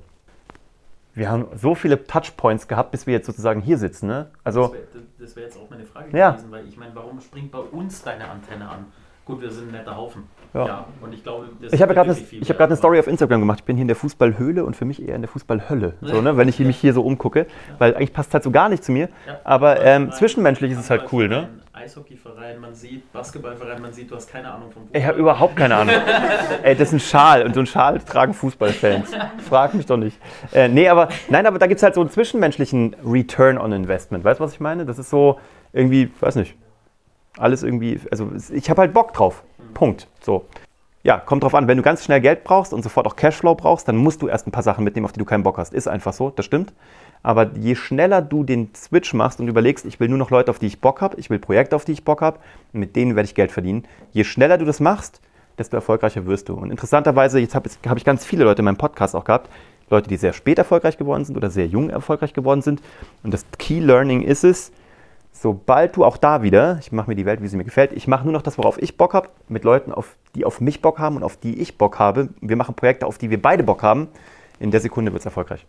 Wir 1.14 1.31
haben 1.31 1.47
so 1.55 1.77
viele 1.77 2.05
Touchpoints 2.05 2.66
gehabt, 2.66 2.90
bis 2.90 3.07
wir 3.07 3.14
jetzt 3.14 3.27
sozusagen 3.27 3.61
hier 3.61 3.79
sitzen. 3.79 4.09
Ne? 4.09 4.29
Also, 4.43 4.75
das 5.19 5.37
wäre 5.37 5.37
wär 5.37 5.43
jetzt 5.45 5.57
auch 5.57 5.71
meine 5.71 5.85
Frage 5.85 6.16
ja. 6.16 6.31
gewesen, 6.31 6.51
weil 6.51 6.66
ich 6.66 6.77
meine, 6.77 6.95
warum 6.97 7.21
springt 7.21 7.53
bei 7.53 7.61
uns 7.61 8.03
deine 8.03 8.29
Antenne 8.29 8.69
an? 8.69 8.87
Gut, 9.25 9.40
wir 9.40 9.53
sind 9.53 9.69
ein 9.69 9.73
netter 9.73 9.97
Haufen. 9.97 10.25
Ja. 10.55 10.67
ja 10.67 10.85
und 11.01 11.15
ich 11.15 11.23
glaube, 11.23 11.49
ich 11.71 11.83
habe 11.83 11.95
gerade 11.95 12.11
eine, 12.11 12.49
hab 12.49 12.61
eine 12.61 12.77
Story 12.77 12.99
auf 12.99 13.07
Instagram 13.07 13.41
gemacht. 13.41 13.61
Ich 13.61 13.65
bin 13.65 13.77
hier 13.77 13.83
in 13.83 13.89
der 13.89 13.97
Fußballhöhle 13.97 14.65
und 14.65 14.77
für 14.77 14.85
mich 14.85 15.07
eher 15.07 15.15
in 15.15 15.23
der 15.23 15.29
Fußballhölle. 15.29 15.95
So, 16.01 16.21
ne? 16.21 16.37
Wenn 16.37 16.49
ich 16.49 16.59
mich 16.59 16.77
hier 16.77 16.93
so 16.93 17.03
umgucke. 17.03 17.47
Weil 17.79 17.95
eigentlich 17.95 18.13
passt 18.13 18.31
es 18.31 18.35
halt 18.35 18.45
so 18.45 18.51
gar 18.51 18.69
nicht 18.69 18.85
zu 18.85 18.93
mir. 18.93 19.09
Aber 19.45 19.85
ähm, 19.85 20.13
zwischenmenschlich 20.13 20.73
ist 20.73 20.79
es 20.79 20.91
halt 20.91 21.13
cool, 21.13 21.29
ne? 21.29 21.49
Eishockeyverein, 21.73 22.61
man 22.61 22.75
sieht 22.75 23.11
Basketballverein, 23.13 23.81
man 23.81 23.93
sieht, 23.93 24.11
du 24.11 24.17
hast 24.17 24.31
keine 24.31 24.53
Ahnung 24.53 24.71
vom 24.71 24.83
Fußball. 24.83 25.01
Ich 25.01 25.07
habe 25.07 25.19
überhaupt 25.19 25.57
keine 25.57 25.77
Ahnung. 25.77 25.95
Ey, 26.63 26.75
das 26.75 26.89
ist 26.89 26.95
ein 26.95 27.01
Schal 27.01 27.47
und 27.47 27.55
so 27.55 27.61
ein 27.61 27.67
Schal 27.67 28.01
tragen 28.01 28.35
Fußballfans. 28.35 29.13
Frag 29.49 29.73
mich 29.75 29.87
doch 29.87 29.97
nicht. 29.97 30.19
Äh, 30.53 30.69
nee, 30.69 30.89
aber 30.89 31.09
nein, 31.29 31.47
aber 31.47 31.59
da 31.59 31.67
gibt 31.67 31.79
es 31.79 31.83
halt 31.83 31.95
so 31.95 32.01
einen 32.03 32.11
zwischenmenschlichen 32.11 32.97
Return 33.05 33.57
on 33.57 33.73
Investment. 33.73 34.25
Weißt 34.25 34.41
du, 34.41 34.45
was 34.45 34.53
ich 34.53 34.61
meine? 34.61 34.85
Das 34.85 34.99
ist 34.99 35.09
so 35.11 35.39
irgendwie, 35.73 36.11
weiß 36.21 36.35
nicht, 36.37 36.57
alles 37.39 37.63
irgendwie, 37.63 38.01
also 38.11 38.31
ich 38.53 38.69
habe 38.69 38.83
halt 38.83 38.93
Bock 38.93 39.15
drauf. 39.15 39.43
Punkt. 39.71 40.07
So. 40.21 40.45
Ja, 41.03 41.19
kommt 41.19 41.43
drauf 41.43 41.55
an, 41.55 41.67
wenn 41.67 41.79
du 41.79 41.83
ganz 41.83 42.05
schnell 42.05 42.21
Geld 42.21 42.45
brauchst 42.45 42.75
und 42.75 42.83
sofort 42.83 43.07
auch 43.07 43.17
Cashflow 43.17 43.55
brauchst, 43.55 43.89
dann 43.89 43.97
musst 43.97 44.21
du 44.21 44.29
erst 44.29 44.47
ein 44.47 44.51
paar 44.51 44.63
Sachen 44.63 44.85
mitnehmen, 44.85 45.07
auf 45.07 45.13
die 45.13 45.19
du 45.19 45.25
keinen 45.25 45.43
Bock 45.43 45.57
hast. 45.57 45.73
Ist 45.73 45.89
einfach 45.89 46.13
so, 46.13 46.31
das 46.31 46.45
stimmt. 46.45 46.75
Aber 47.23 47.51
je 47.55 47.75
schneller 47.75 48.21
du 48.21 48.45
den 48.45 48.71
Switch 48.75 49.15
machst 49.15 49.41
und 49.41 49.49
überlegst, 49.49 49.87
ich 49.87 49.99
will 49.99 50.09
nur 50.09 50.19
noch 50.19 50.31
Leute, 50.31 50.51
auf 50.51 50.59
die 50.59 50.67
ich 50.67 50.81
Bock 50.81 51.01
habe, 51.01 51.19
ich 51.19 51.31
will 51.31 51.39
Projekte, 51.39 51.77
auf 51.77 51.85
die 51.85 51.93
ich 51.93 52.05
Bock 52.05 52.21
habe, 52.21 52.39
mit 52.73 52.97
denen 52.97 53.17
werde 53.17 53.27
ich 53.27 53.35
Geld 53.35 53.53
verdienen, 53.53 53.85
je 54.13 54.25
schneller 54.25 54.59
du 54.59 54.65
das 54.65 54.81
machst, 54.81 55.21
desto 55.59 55.77
erfolgreicher 55.77 56.27
wirst 56.27 56.49
du. 56.49 56.55
Und 56.55 56.71
interessanterweise, 56.71 57.39
jetzt 57.39 57.55
habe 57.55 57.69
hab 57.87 57.97
ich 57.97 58.05
ganz 58.05 58.25
viele 58.25 58.45
Leute 58.45 58.61
in 58.61 58.65
meinem 58.65 58.79
Podcast 58.79 59.15
auch 59.15 59.25
gehabt, 59.25 59.51
Leute, 59.91 60.09
die 60.09 60.17
sehr 60.17 60.33
spät 60.33 60.59
erfolgreich 60.59 60.97
geworden 60.97 61.25
sind 61.25 61.37
oder 61.37 61.51
sehr 61.51 61.67
jung 61.67 61.91
erfolgreich 61.91 62.33
geworden 62.33 62.63
sind. 62.63 62.81
Und 63.23 63.35
das 63.35 63.45
Key 63.59 63.81
Learning 63.81 64.23
ist 64.23 64.45
es, 64.45 64.73
sobald 65.33 65.97
du 65.97 66.05
auch 66.05 66.16
da 66.16 66.43
wieder, 66.43 66.79
ich 66.81 66.93
mache 66.93 67.11
mir 67.11 67.16
die 67.16 67.27
Welt, 67.27 67.43
wie 67.43 67.49
sie 67.49 67.57
mir 67.57 67.64
gefällt, 67.64 67.93
ich 67.93 68.07
mache 68.07 68.25
nur 68.25 68.33
noch 68.33 68.43
das, 68.43 68.59
worauf 68.59 68.81
ich 68.81 68.97
Bock 68.97 69.14
habe, 69.14 69.29
mit 69.49 69.64
Leuten, 69.64 69.93
auf, 69.93 70.16
die 70.35 70.45
auf 70.45 70.61
mich 70.61 70.83
Bock 70.83 70.99
haben 70.99 71.16
und 71.16 71.23
auf 71.23 71.37
die 71.37 71.61
ich 71.61 71.79
Bock 71.79 71.99
habe. 71.99 72.29
Wir 72.40 72.57
machen 72.57 72.75
Projekte, 72.75 73.07
auf 73.07 73.19
die 73.19 73.31
wir 73.31 73.40
beide 73.40 73.62
Bock 73.62 73.83
haben. 73.83 74.09
In 74.59 74.71
der 74.71 74.81
Sekunde 74.81 75.12
wird 75.12 75.21
es 75.21 75.27
erfolgreich. 75.27 75.66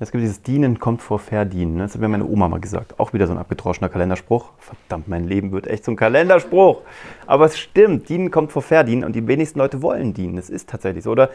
Es 0.00 0.12
gibt 0.12 0.22
dieses 0.22 0.42
Dienen 0.42 0.78
kommt 0.78 1.02
vor 1.02 1.18
Verdienen. 1.18 1.74
Ne? 1.74 1.82
Das 1.82 1.94
hat 1.94 2.00
mir 2.00 2.08
meine 2.08 2.24
Oma 2.24 2.46
mal 2.48 2.60
gesagt. 2.60 3.00
Auch 3.00 3.12
wieder 3.12 3.26
so 3.26 3.32
ein 3.32 3.38
abgedroschener 3.38 3.88
Kalenderspruch. 3.88 4.50
Verdammt, 4.58 5.08
mein 5.08 5.26
Leben 5.26 5.50
wird 5.50 5.66
echt 5.66 5.84
so 5.84 5.90
ein 5.90 5.96
Kalenderspruch. 5.96 6.82
Aber 7.26 7.46
es 7.46 7.58
stimmt, 7.58 8.08
Dienen 8.08 8.30
kommt 8.30 8.52
vor 8.52 8.62
Verdienen 8.62 9.02
und 9.02 9.16
die 9.16 9.26
wenigsten 9.26 9.58
Leute 9.58 9.82
wollen 9.82 10.14
dienen. 10.14 10.38
Es 10.38 10.50
ist 10.50 10.68
tatsächlich 10.68 11.02
so. 11.02 11.10
Oder 11.10 11.30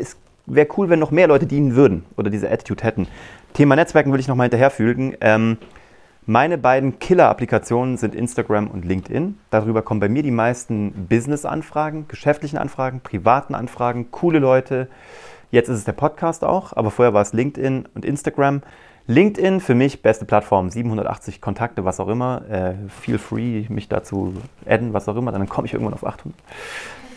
es 0.00 0.16
wäre 0.46 0.66
cool, 0.76 0.88
wenn 0.88 0.98
noch 0.98 1.12
mehr 1.12 1.28
Leute 1.28 1.46
dienen 1.46 1.76
würden 1.76 2.04
oder 2.16 2.30
diese 2.30 2.50
Attitude 2.50 2.82
hätten. 2.82 3.06
Thema 3.52 3.76
Netzwerken 3.76 4.12
will 4.12 4.18
ich 4.18 4.26
noch 4.26 4.34
mal 4.34 4.44
hinterherfügen. 4.44 5.16
Ähm, 5.20 5.58
meine 6.26 6.56
beiden 6.56 6.98
Killer-Applikationen 6.98 7.98
sind 7.98 8.14
Instagram 8.14 8.68
und 8.68 8.86
LinkedIn. 8.86 9.38
Darüber 9.50 9.82
kommen 9.82 10.00
bei 10.00 10.08
mir 10.08 10.22
die 10.22 10.30
meisten 10.30 11.06
Business-Anfragen, 11.06 12.08
geschäftlichen 12.08 12.56
Anfragen, 12.56 13.00
privaten 13.00 13.54
Anfragen, 13.54 14.10
coole 14.10 14.38
Leute. 14.38 14.88
Jetzt 15.50 15.68
ist 15.68 15.78
es 15.78 15.84
der 15.84 15.92
Podcast 15.92 16.42
auch, 16.42 16.72
aber 16.74 16.90
vorher 16.90 17.12
war 17.12 17.20
es 17.20 17.34
LinkedIn 17.34 17.88
und 17.94 18.06
Instagram. 18.06 18.62
LinkedIn 19.06 19.60
für 19.60 19.74
mich 19.74 20.00
beste 20.00 20.24
Plattform, 20.24 20.70
780 20.70 21.42
Kontakte, 21.42 21.84
was 21.84 22.00
auch 22.00 22.08
immer. 22.08 22.42
Äh, 22.48 22.74
feel 22.88 23.18
free, 23.18 23.66
mich 23.68 23.90
dazu 23.90 24.34
adden, 24.64 24.94
was 24.94 25.06
auch 25.10 25.16
immer, 25.16 25.30
dann 25.30 25.46
komme 25.46 25.66
ich 25.66 25.74
irgendwann 25.74 25.92
auf 25.92 26.06
800. 26.06 26.34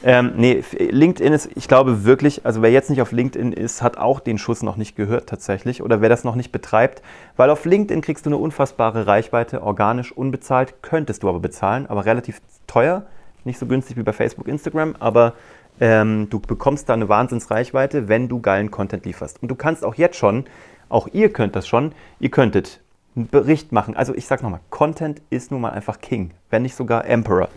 Ähm, 0.03 0.33
nee, 0.35 0.63
LinkedIn 0.77 1.33
ist, 1.33 1.49
ich 1.55 1.67
glaube 1.67 2.05
wirklich, 2.05 2.45
also 2.45 2.61
wer 2.61 2.71
jetzt 2.71 2.89
nicht 2.89 3.01
auf 3.01 3.11
LinkedIn 3.11 3.51
ist, 3.51 3.81
hat 3.81 3.97
auch 3.97 4.19
den 4.19 4.37
Schuss 4.37 4.61
noch 4.61 4.75
nicht 4.75 4.95
gehört 4.95 5.27
tatsächlich 5.27 5.81
oder 5.81 6.01
wer 6.01 6.09
das 6.09 6.23
noch 6.23 6.35
nicht 6.35 6.51
betreibt, 6.51 7.01
weil 7.35 7.49
auf 7.49 7.65
LinkedIn 7.65 8.01
kriegst 8.01 8.25
du 8.25 8.29
eine 8.29 8.37
unfassbare 8.37 9.07
Reichweite, 9.07 9.63
organisch, 9.63 10.11
unbezahlt, 10.11 10.75
könntest 10.83 11.23
du 11.23 11.29
aber 11.29 11.39
bezahlen, 11.39 11.87
aber 11.87 12.05
relativ 12.05 12.41
teuer, 12.67 13.07
nicht 13.43 13.57
so 13.57 13.65
günstig 13.65 13.97
wie 13.97 14.03
bei 14.03 14.13
Facebook, 14.13 14.47
Instagram, 14.47 14.95
aber 14.99 15.33
ähm, 15.79 16.27
du 16.29 16.39
bekommst 16.39 16.89
da 16.89 16.93
eine 16.93 17.09
Wahnsinnsreichweite, 17.09 18.07
wenn 18.07 18.27
du 18.27 18.39
geilen 18.39 18.71
Content 18.71 19.05
lieferst. 19.05 19.41
Und 19.41 19.49
du 19.49 19.55
kannst 19.55 19.83
auch 19.83 19.95
jetzt 19.95 20.17
schon, 20.17 20.45
auch 20.89 21.07
ihr 21.11 21.33
könnt 21.33 21.55
das 21.55 21.67
schon, 21.67 21.93
ihr 22.19 22.29
könntet 22.29 22.81
einen 23.15 23.27
Bericht 23.27 23.71
machen. 23.71 23.95
Also 23.95 24.13
ich 24.13 24.27
sag 24.27 24.43
nochmal, 24.43 24.59
Content 24.69 25.21
ist 25.29 25.51
nun 25.51 25.61
mal 25.61 25.71
einfach 25.71 26.01
King, 26.01 26.31
wenn 26.49 26.61
nicht 26.61 26.75
sogar 26.75 27.05
Emperor. 27.05 27.49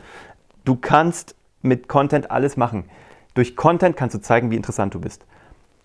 Du 0.64 0.76
kannst 0.76 1.34
mit 1.62 1.88
Content 1.88 2.30
alles 2.30 2.56
machen. 2.56 2.84
Durch 3.34 3.56
Content 3.56 3.96
kannst 3.96 4.14
du 4.14 4.20
zeigen, 4.20 4.50
wie 4.50 4.56
interessant 4.56 4.94
du 4.94 5.00
bist. 5.00 5.24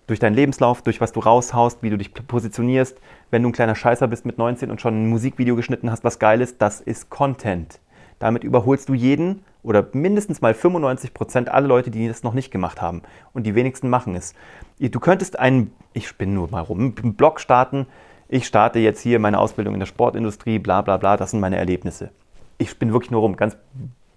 Durch 0.06 0.18
deinen 0.18 0.34
Lebenslauf, 0.34 0.82
durch 0.82 1.00
was 1.00 1.12
du 1.12 1.20
raushaust, 1.20 1.82
wie 1.82 1.90
du 1.90 1.98
dich 1.98 2.12
positionierst. 2.14 2.98
Wenn 3.30 3.42
du 3.42 3.48
ein 3.48 3.52
kleiner 3.52 3.74
Scheißer 3.74 4.06
bist 4.08 4.24
mit 4.24 4.38
19 4.38 4.70
und 4.70 4.80
schon 4.80 5.02
ein 5.02 5.08
Musikvideo 5.08 5.56
geschnitten 5.56 5.90
hast, 5.90 6.04
was 6.04 6.18
geil 6.18 6.40
ist, 6.40 6.62
das 6.62 6.80
ist 6.80 7.10
Content. 7.10 7.80
Damit 8.18 8.44
überholst 8.44 8.88
du 8.88 8.94
jeden 8.94 9.44
oder 9.62 9.86
mindestens 9.92 10.40
mal 10.40 10.54
95 10.54 11.12
Prozent 11.12 11.48
alle 11.48 11.66
Leute, 11.66 11.90
die 11.90 12.06
das 12.06 12.22
noch 12.22 12.34
nicht 12.34 12.50
gemacht 12.50 12.80
haben. 12.80 13.02
Und 13.32 13.44
die 13.44 13.54
wenigsten 13.54 13.90
machen 13.90 14.14
es. 14.14 14.34
Du 14.78 15.00
könntest 15.00 15.38
einen, 15.38 15.72
ich 15.92 16.06
spinne 16.06 16.34
nur 16.34 16.50
mal 16.50 16.60
rum, 16.60 16.94
einen 17.02 17.14
Blog 17.14 17.40
starten. 17.40 17.86
Ich 18.28 18.46
starte 18.46 18.78
jetzt 18.78 19.00
hier 19.00 19.18
meine 19.18 19.38
Ausbildung 19.38 19.74
in 19.74 19.80
der 19.80 19.86
Sportindustrie, 19.86 20.58
bla 20.58 20.82
bla 20.82 20.96
bla, 20.96 21.16
das 21.16 21.32
sind 21.32 21.40
meine 21.40 21.56
Erlebnisse. 21.56 22.10
Ich 22.58 22.70
spinne 22.70 22.92
wirklich 22.92 23.10
nur 23.10 23.20
rum, 23.20 23.36
ganz 23.36 23.56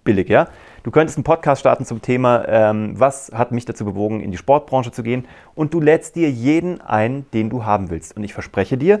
billig, 0.04 0.28
ja. 0.28 0.48
Du 0.82 0.90
könntest 0.90 1.18
einen 1.18 1.24
Podcast 1.24 1.60
starten 1.60 1.84
zum 1.84 2.00
Thema, 2.00 2.46
ähm, 2.48 2.98
was 2.98 3.30
hat 3.34 3.52
mich 3.52 3.64
dazu 3.64 3.84
bewogen, 3.84 4.20
in 4.20 4.30
die 4.30 4.38
Sportbranche 4.38 4.92
zu 4.92 5.02
gehen. 5.02 5.26
Und 5.54 5.74
du 5.74 5.80
lädst 5.80 6.16
dir 6.16 6.30
jeden 6.30 6.80
ein, 6.80 7.26
den 7.32 7.50
du 7.50 7.64
haben 7.64 7.90
willst. 7.90 8.16
Und 8.16 8.24
ich 8.24 8.32
verspreche 8.32 8.78
dir, 8.78 9.00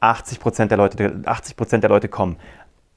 80% 0.00 0.66
der 0.66 0.78
Leute, 0.78 1.22
80 1.24 1.80
der 1.80 1.88
Leute 1.88 2.08
kommen. 2.08 2.36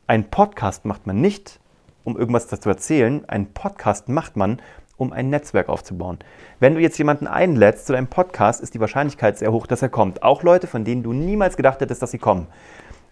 Ein 0.08 0.30
Podcast 0.30 0.86
macht 0.86 1.08
man 1.08 1.22
nicht, 1.22 1.60
um 2.04 2.18
irgendwas 2.18 2.48
dazu 2.48 2.70
erzählen. 2.70 3.24
Ein 3.28 3.54
Podcast 3.54 4.08
macht 4.10 4.36
man, 4.36 4.62
um 4.98 5.12
ein 5.12 5.30
Netzwerk 5.30 5.70
aufzubauen. 5.70 6.20
Wenn 6.60 6.76
du 6.76 6.82
jetzt 6.82 6.98
jemanden 6.98 7.28
einlädst 7.28 7.88
zu 7.88 7.94
deinem 7.94 8.08
Podcast, 8.08 8.62
ist 8.62 8.74
die 8.74 8.80
Wahrscheinlichkeit 8.80 9.38
sehr 9.38 9.52
hoch, 9.52 9.68
dass 9.68 9.82
er 9.82 9.90
kommt. 9.90 10.24
Auch 10.24 10.44
Leute, 10.44 10.68
von 10.68 10.84
denen 10.84 11.04
du 11.04 11.14
niemals 11.14 11.58
gedacht 11.58 11.82
hättest, 11.82 12.02
dass 12.02 12.12
sie 12.12 12.18
kommen. 12.18 12.48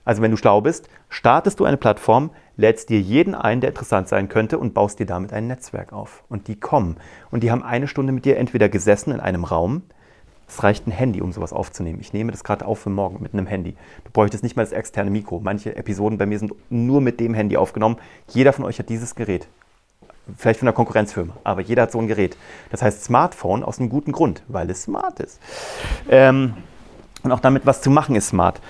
Also 0.05 0.21
wenn 0.21 0.31
du 0.31 0.37
schlau 0.37 0.61
bist, 0.61 0.89
startest 1.09 1.59
du 1.59 1.65
eine 1.65 1.77
Plattform, 1.77 2.31
lädst 2.57 2.89
dir 2.89 2.99
jeden 2.99 3.35
ein, 3.35 3.61
der 3.61 3.69
interessant 3.69 4.07
sein 4.07 4.29
könnte 4.29 4.57
und 4.59 4.73
baust 4.73 4.99
dir 4.99 5.05
damit 5.05 5.33
ein 5.33 5.47
Netzwerk 5.47 5.93
auf. 5.93 6.23
Und 6.29 6.47
die 6.47 6.59
kommen. 6.59 6.97
Und 7.31 7.43
die 7.43 7.51
haben 7.51 7.63
eine 7.63 7.87
Stunde 7.87 8.13
mit 8.13 8.25
dir 8.25 8.37
entweder 8.37 8.69
gesessen 8.69 9.11
in 9.11 9.19
einem 9.19 9.43
Raum, 9.43 9.83
es 10.47 10.61
reicht 10.61 10.85
ein 10.87 10.91
Handy, 10.91 11.21
um 11.21 11.31
sowas 11.31 11.51
aufzunehmen. 11.51 11.99
Ich 11.99 12.13
nehme 12.13 12.31
das 12.31 12.43
gerade 12.43 12.65
auf 12.65 12.79
für 12.79 12.89
morgen 12.89 13.23
mit 13.23 13.33
einem 13.33 13.47
Handy. 13.47 13.75
Du 14.03 14.11
bräuchtest 14.11 14.43
nicht 14.43 14.55
mal 14.55 14.63
das 14.63 14.71
externe 14.71 15.09
Mikro. 15.09 15.39
Manche 15.39 15.75
Episoden 15.75 16.17
bei 16.17 16.25
mir 16.25 16.37
sind 16.37 16.53
nur 16.69 17.01
mit 17.01 17.19
dem 17.19 17.33
Handy 17.33 17.57
aufgenommen. 17.57 17.97
Jeder 18.29 18.53
von 18.53 18.65
euch 18.65 18.77
hat 18.77 18.89
dieses 18.89 19.15
Gerät. 19.15 19.47
Vielleicht 20.37 20.59
von 20.59 20.67
einer 20.67 20.75
Konkurrenzfirma, 20.75 21.33
aber 21.43 21.61
jeder 21.61 21.83
hat 21.83 21.91
so 21.91 21.99
ein 21.99 22.07
Gerät. 22.07 22.37
Das 22.69 22.81
heißt 22.81 23.03
Smartphone 23.03 23.63
aus 23.63 23.79
einem 23.79 23.89
guten 23.89 24.11
Grund, 24.11 24.43
weil 24.47 24.69
es 24.69 24.83
smart 24.83 25.19
ist. 25.19 25.39
Ähm, 26.09 26.53
und 27.23 27.31
auch 27.31 27.39
damit 27.39 27.65
was 27.65 27.81
zu 27.81 27.89
machen 27.89 28.15
ist 28.15 28.27
smart. 28.27 28.61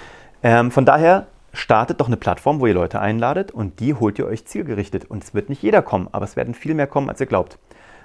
Ähm, 0.43 0.71
von 0.71 0.85
daher 0.85 1.27
startet 1.53 2.01
doch 2.01 2.07
eine 2.07 2.17
Plattform, 2.17 2.59
wo 2.59 2.67
ihr 2.67 2.73
Leute 2.73 2.99
einladet 2.99 3.51
und 3.51 3.79
die 3.79 3.93
holt 3.93 4.19
ihr 4.19 4.27
euch 4.27 4.45
zielgerichtet. 4.45 5.05
Und 5.05 5.23
es 5.23 5.33
wird 5.33 5.47
nicht 5.49 5.63
jeder 5.63 5.81
kommen, 5.81 6.09
aber 6.11 6.25
es 6.25 6.35
werden 6.35 6.53
viel 6.53 6.73
mehr 6.73 6.87
kommen, 6.87 7.09
als 7.09 7.21
ihr 7.21 7.27
glaubt. 7.27 7.57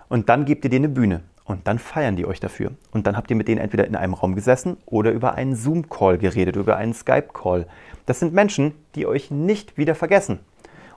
Und 0.08 0.28
dann 0.28 0.44
gebt 0.44 0.64
ihr 0.64 0.70
denen 0.70 0.86
eine 0.86 0.94
Bühne. 0.94 1.20
Und 1.44 1.66
dann 1.66 1.78
feiern 1.78 2.14
die 2.14 2.26
euch 2.26 2.40
dafür. 2.40 2.72
Und 2.92 3.06
dann 3.06 3.16
habt 3.16 3.30
ihr 3.30 3.36
mit 3.36 3.48
denen 3.48 3.60
entweder 3.60 3.86
in 3.86 3.96
einem 3.96 4.14
Raum 4.14 4.34
gesessen 4.34 4.76
oder 4.84 5.12
über 5.12 5.34
einen 5.34 5.56
Zoom-Call 5.56 6.18
geredet, 6.18 6.56
über 6.56 6.76
einen 6.76 6.92
Skype-Call. 6.92 7.66
Das 8.04 8.20
sind 8.20 8.34
Menschen, 8.34 8.74
die 8.94 9.06
euch 9.06 9.30
nicht 9.30 9.78
wieder 9.78 9.94
vergessen. 9.94 10.40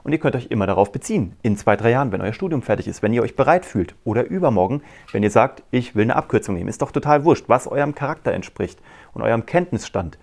Und 0.04 0.12
ihr 0.12 0.18
könnt 0.18 0.36
euch 0.36 0.48
immer 0.48 0.66
darauf 0.66 0.92
beziehen. 0.92 1.36
In 1.42 1.56
zwei, 1.56 1.74
drei 1.76 1.90
Jahren, 1.90 2.12
wenn 2.12 2.20
euer 2.20 2.34
Studium 2.34 2.60
fertig 2.60 2.86
ist, 2.86 3.02
wenn 3.02 3.14
ihr 3.14 3.22
euch 3.22 3.34
bereit 3.34 3.64
fühlt. 3.64 3.94
Oder 4.04 4.26
übermorgen, 4.26 4.82
wenn 5.10 5.22
ihr 5.22 5.30
sagt, 5.30 5.62
ich 5.70 5.94
will 5.94 6.04
eine 6.04 6.16
Abkürzung 6.16 6.54
nehmen. 6.54 6.68
Ist 6.68 6.82
doch 6.82 6.92
total 6.92 7.24
wurscht, 7.24 7.44
was 7.48 7.66
eurem 7.66 7.94
Charakter 7.94 8.32
entspricht 8.32 8.78
und 9.14 9.22
eurem 9.22 9.46
Kenntnisstand. 9.46 10.18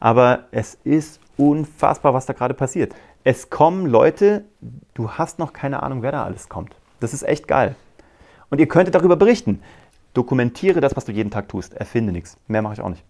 Aber 0.00 0.44
es 0.50 0.78
ist 0.84 1.20
unfassbar, 1.36 2.14
was 2.14 2.26
da 2.26 2.32
gerade 2.32 2.54
passiert. 2.54 2.94
Es 3.24 3.50
kommen 3.50 3.86
Leute, 3.86 4.44
du 4.94 5.10
hast 5.10 5.38
noch 5.38 5.52
keine 5.52 5.82
Ahnung, 5.82 6.02
wer 6.02 6.12
da 6.12 6.24
alles 6.24 6.48
kommt. 6.48 6.74
Das 7.00 7.12
ist 7.12 7.22
echt 7.22 7.48
geil. 7.48 7.74
Und 8.50 8.58
ihr 8.58 8.68
könntet 8.68 8.94
darüber 8.94 9.16
berichten. 9.16 9.62
Dokumentiere 10.14 10.80
das, 10.80 10.96
was 10.96 11.04
du 11.04 11.12
jeden 11.12 11.30
Tag 11.30 11.48
tust. 11.48 11.74
Erfinde 11.74 12.12
nichts. 12.12 12.36
Mehr 12.46 12.62
mache 12.62 12.74
ich 12.74 12.80
auch 12.80 12.88
nicht. 12.88 13.04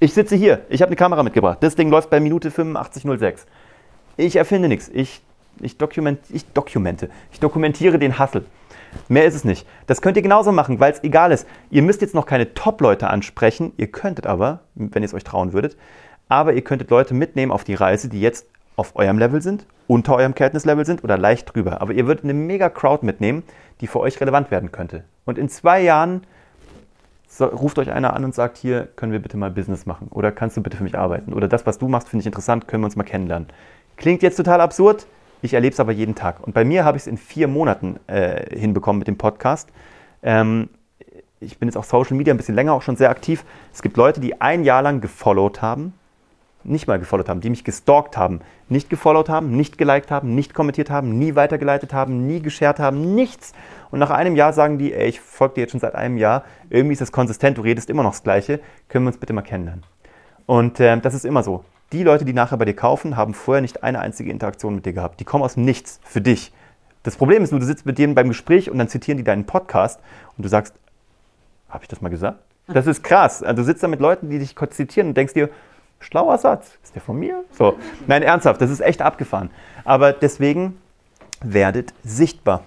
Ich 0.00 0.14
sitze 0.14 0.36
hier. 0.36 0.64
Ich 0.68 0.80
habe 0.80 0.90
eine 0.90 0.96
Kamera 0.96 1.22
mitgebracht. 1.22 1.58
Das 1.60 1.74
Ding 1.74 1.90
läuft 1.90 2.10
bei 2.10 2.20
Minute 2.20 2.50
85.06. 2.50 3.40
Ich 4.16 4.36
erfinde 4.36 4.68
nichts. 4.68 4.88
Ich, 4.88 5.20
ich, 5.60 5.76
dokument, 5.76 6.20
ich 6.28 6.46
dokumente. 6.52 7.10
Ich 7.32 7.40
dokumentiere 7.40 7.98
den 7.98 8.18
Hassel. 8.18 8.46
Mehr 9.08 9.24
ist 9.24 9.34
es 9.34 9.44
nicht. 9.44 9.66
Das 9.86 10.00
könnt 10.00 10.16
ihr 10.16 10.22
genauso 10.22 10.52
machen, 10.52 10.80
weil 10.80 10.92
es 10.92 11.02
egal 11.02 11.32
ist. 11.32 11.46
Ihr 11.70 11.82
müsst 11.82 12.00
jetzt 12.00 12.14
noch 12.14 12.26
keine 12.26 12.54
Top-Leute 12.54 13.08
ansprechen. 13.08 13.72
Ihr 13.76 13.88
könntet 13.88 14.26
aber, 14.26 14.60
wenn 14.74 15.02
ihr 15.02 15.06
es 15.06 15.14
euch 15.14 15.24
trauen 15.24 15.52
würdet, 15.52 15.76
aber 16.28 16.52
ihr 16.52 16.62
könntet 16.62 16.90
Leute 16.90 17.14
mitnehmen 17.14 17.52
auf 17.52 17.64
die 17.64 17.74
Reise, 17.74 18.08
die 18.08 18.20
jetzt 18.20 18.46
auf 18.76 18.94
eurem 18.96 19.18
Level 19.18 19.42
sind, 19.42 19.66
unter 19.86 20.14
eurem 20.14 20.34
Kenntnislevel 20.34 20.84
sind 20.86 21.02
oder 21.02 21.18
leicht 21.18 21.54
drüber. 21.54 21.80
Aber 21.80 21.92
ihr 21.92 22.06
würdet 22.06 22.24
eine 22.24 22.34
mega 22.34 22.68
Crowd 22.68 23.04
mitnehmen, 23.04 23.42
die 23.80 23.86
für 23.86 24.00
euch 24.00 24.20
relevant 24.20 24.50
werden 24.50 24.70
könnte. 24.70 25.04
Und 25.24 25.38
in 25.38 25.48
zwei 25.48 25.82
Jahren 25.82 26.22
so, 27.26 27.44
ruft 27.44 27.78
euch 27.78 27.92
einer 27.92 28.14
an 28.14 28.24
und 28.24 28.34
sagt, 28.34 28.56
hier 28.56 28.88
können 28.96 29.12
wir 29.12 29.18
bitte 29.18 29.36
mal 29.36 29.50
Business 29.50 29.86
machen 29.86 30.08
oder 30.10 30.32
kannst 30.32 30.56
du 30.56 30.62
bitte 30.62 30.76
für 30.76 30.82
mich 30.82 30.96
arbeiten 30.96 31.32
oder 31.32 31.46
das, 31.46 31.66
was 31.66 31.78
du 31.78 31.86
machst, 31.86 32.08
finde 32.08 32.22
ich 32.22 32.26
interessant, 32.26 32.66
können 32.66 32.82
wir 32.82 32.86
uns 32.86 32.96
mal 32.96 33.04
kennenlernen. 33.04 33.48
Klingt 33.96 34.22
jetzt 34.22 34.36
total 34.36 34.60
absurd, 34.60 35.06
ich 35.42 35.54
erlebe 35.54 35.72
es 35.72 35.80
aber 35.80 35.92
jeden 35.92 36.14
Tag. 36.14 36.44
Und 36.44 36.54
bei 36.54 36.64
mir 36.64 36.84
habe 36.84 36.96
ich 36.96 37.02
es 37.02 37.06
in 37.06 37.18
vier 37.18 37.46
Monaten 37.46 38.00
äh, 38.06 38.58
hinbekommen 38.58 38.98
mit 38.98 39.08
dem 39.08 39.18
Podcast. 39.18 39.68
Ähm, 40.22 40.70
ich 41.40 41.58
bin 41.58 41.68
jetzt 41.68 41.76
auf 41.76 41.84
Social 41.84 42.16
Media 42.16 42.32
ein 42.32 42.38
bisschen 42.38 42.54
länger 42.54 42.72
auch 42.72 42.82
schon 42.82 42.96
sehr 42.96 43.10
aktiv. 43.10 43.44
Es 43.72 43.82
gibt 43.82 43.96
Leute, 43.96 44.20
die 44.20 44.40
ein 44.40 44.64
Jahr 44.64 44.82
lang 44.82 45.00
gefollowt 45.00 45.62
haben, 45.62 45.92
nicht 46.68 46.86
mal 46.86 46.98
gefollowt 46.98 47.28
haben, 47.28 47.40
die 47.40 47.50
mich 47.50 47.64
gestalkt 47.64 48.16
haben, 48.16 48.40
nicht 48.68 48.90
gefollowt 48.90 49.28
haben, 49.28 49.56
nicht 49.56 49.78
geliked 49.78 50.10
haben, 50.10 50.34
nicht 50.34 50.54
kommentiert 50.54 50.90
haben, 50.90 51.18
nie 51.18 51.34
weitergeleitet 51.34 51.92
haben, 51.92 52.26
nie 52.26 52.40
geshared 52.40 52.78
haben, 52.78 53.14
nichts. 53.14 53.52
Und 53.90 53.98
nach 53.98 54.10
einem 54.10 54.36
Jahr 54.36 54.52
sagen 54.52 54.78
die, 54.78 54.92
ey, 54.92 55.08
ich 55.08 55.20
folge 55.20 55.54
dir 55.54 55.60
jetzt 55.62 55.72
schon 55.72 55.80
seit 55.80 55.94
einem 55.94 56.18
Jahr, 56.18 56.44
irgendwie 56.70 56.92
ist 56.92 57.00
das 57.00 57.12
konsistent, 57.12 57.58
du 57.58 57.62
redest 57.62 57.90
immer 57.90 58.02
noch 58.02 58.12
das 58.12 58.22
Gleiche, 58.22 58.60
können 58.88 59.04
wir 59.04 59.08
uns 59.08 59.18
bitte 59.18 59.32
mal 59.32 59.42
kennenlernen. 59.42 59.84
Und 60.46 60.80
äh, 60.80 60.98
das 61.00 61.14
ist 61.14 61.24
immer 61.24 61.42
so. 61.42 61.64
Die 61.92 62.02
Leute, 62.02 62.24
die 62.24 62.34
nachher 62.34 62.58
bei 62.58 62.66
dir 62.66 62.76
kaufen, 62.76 63.16
haben 63.16 63.32
vorher 63.32 63.62
nicht 63.62 63.82
eine 63.82 64.00
einzige 64.00 64.30
Interaktion 64.30 64.74
mit 64.74 64.84
dir 64.84 64.92
gehabt. 64.92 65.20
Die 65.20 65.24
kommen 65.24 65.42
aus 65.42 65.54
dem 65.54 65.64
Nichts 65.64 66.00
für 66.04 66.20
dich. 66.20 66.52
Das 67.02 67.16
Problem 67.16 67.42
ist 67.42 67.50
nur, 67.50 67.60
du 67.60 67.66
sitzt 67.66 67.86
mit 67.86 67.98
denen 67.98 68.14
beim 68.14 68.28
Gespräch 68.28 68.70
und 68.70 68.76
dann 68.78 68.88
zitieren 68.88 69.16
die 69.16 69.24
deinen 69.24 69.46
Podcast 69.46 70.00
und 70.36 70.44
du 70.44 70.48
sagst, 70.48 70.74
habe 71.68 71.84
ich 71.84 71.88
das 71.88 72.02
mal 72.02 72.08
gesagt? 72.08 72.38
Das 72.66 72.86
ist 72.86 73.02
krass. 73.02 73.42
Also 73.42 73.62
du 73.62 73.64
sitzt 73.64 73.82
da 73.82 73.88
mit 73.88 74.00
Leuten, 74.00 74.28
die 74.28 74.38
dich 74.38 74.54
zitieren 74.70 75.08
und 75.08 75.16
denkst 75.16 75.32
dir, 75.32 75.48
Schlauer 76.00 76.38
Satz. 76.38 76.78
Ist 76.82 76.94
der 76.94 77.02
von 77.02 77.18
mir? 77.18 77.44
So. 77.50 77.78
Nein, 78.06 78.22
ernsthaft, 78.22 78.60
das 78.60 78.70
ist 78.70 78.80
echt 78.80 79.02
abgefahren. 79.02 79.50
Aber 79.84 80.12
deswegen 80.12 80.78
werdet 81.42 81.92
sichtbar. 82.02 82.64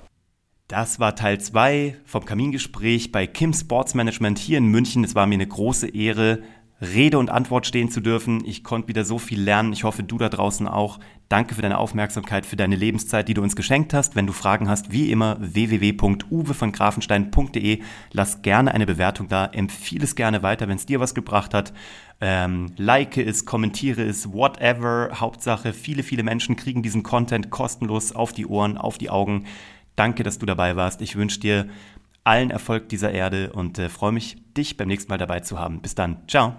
Das 0.67 0.99
war 0.99 1.15
Teil 1.15 1.39
2 1.39 1.97
vom 2.05 2.23
Kamingespräch 2.23 3.11
bei 3.11 3.27
Kim 3.27 3.53
Sports 3.53 3.93
Management 3.93 4.39
hier 4.39 4.57
in 4.57 4.67
München. 4.67 5.03
Es 5.03 5.15
war 5.15 5.27
mir 5.27 5.35
eine 5.35 5.47
große 5.47 5.89
Ehre, 5.89 6.43
Rede 6.81 7.19
und 7.19 7.29
Antwort 7.29 7.67
stehen 7.67 7.89
zu 7.91 8.01
dürfen. 8.01 8.43
Ich 8.43 8.63
konnte 8.63 8.87
wieder 8.87 9.05
so 9.05 9.19
viel 9.19 9.39
lernen. 9.39 9.71
Ich 9.71 9.83
hoffe, 9.83 10.01
du 10.01 10.17
da 10.17 10.29
draußen 10.29 10.67
auch. 10.67 10.99
Danke 11.29 11.53
für 11.55 11.61
deine 11.61 11.77
Aufmerksamkeit, 11.77 12.45
für 12.45 12.55
deine 12.55 12.75
Lebenszeit, 12.75 13.27
die 13.27 13.35
du 13.35 13.43
uns 13.43 13.55
geschenkt 13.55 13.93
hast. 13.93 14.15
Wenn 14.15 14.25
du 14.27 14.33
Fragen 14.33 14.67
hast, 14.67 14.91
wie 14.91 15.11
immer 15.11 15.37
www.uwe 15.39 16.55
Lass 18.11 18.41
gerne 18.41 18.73
eine 18.73 18.85
Bewertung 18.85 19.27
da. 19.27 19.45
Empfehle 19.45 20.03
es 20.03 20.15
gerne 20.15 20.43
weiter, 20.43 20.67
wenn 20.67 20.77
es 20.77 20.87
dir 20.87 20.99
was 20.99 21.13
gebracht 21.13 21.53
hat. 21.53 21.71
Ähm, 22.19 22.73
like 22.77 23.17
es, 23.17 23.45
kommentiere 23.45 24.03
es, 24.03 24.33
whatever. 24.33 25.11
Hauptsache, 25.13 25.73
viele, 25.73 26.01
viele 26.03 26.23
Menschen 26.23 26.55
kriegen 26.55 26.81
diesen 26.81 27.03
Content 27.03 27.51
kostenlos 27.51 28.11
auf 28.11 28.33
die 28.33 28.47
Ohren, 28.47 28.77
auf 28.77 28.97
die 28.97 29.09
Augen. 29.09 29.45
Danke, 29.95 30.23
dass 30.23 30.39
du 30.39 30.45
dabei 30.47 30.75
warst. 30.75 31.01
Ich 31.01 31.15
wünsche 31.15 31.39
dir 31.39 31.67
allen 32.23 32.51
Erfolg 32.51 32.89
dieser 32.89 33.11
Erde 33.11 33.53
und 33.53 33.79
äh, 33.79 33.89
freue 33.89 34.11
mich, 34.11 34.37
dich 34.57 34.77
beim 34.77 34.87
nächsten 34.87 35.11
Mal 35.11 35.17
dabei 35.17 35.39
zu 35.41 35.59
haben. 35.59 35.81
Bis 35.81 35.95
dann. 35.95 36.17
Ciao. 36.27 36.55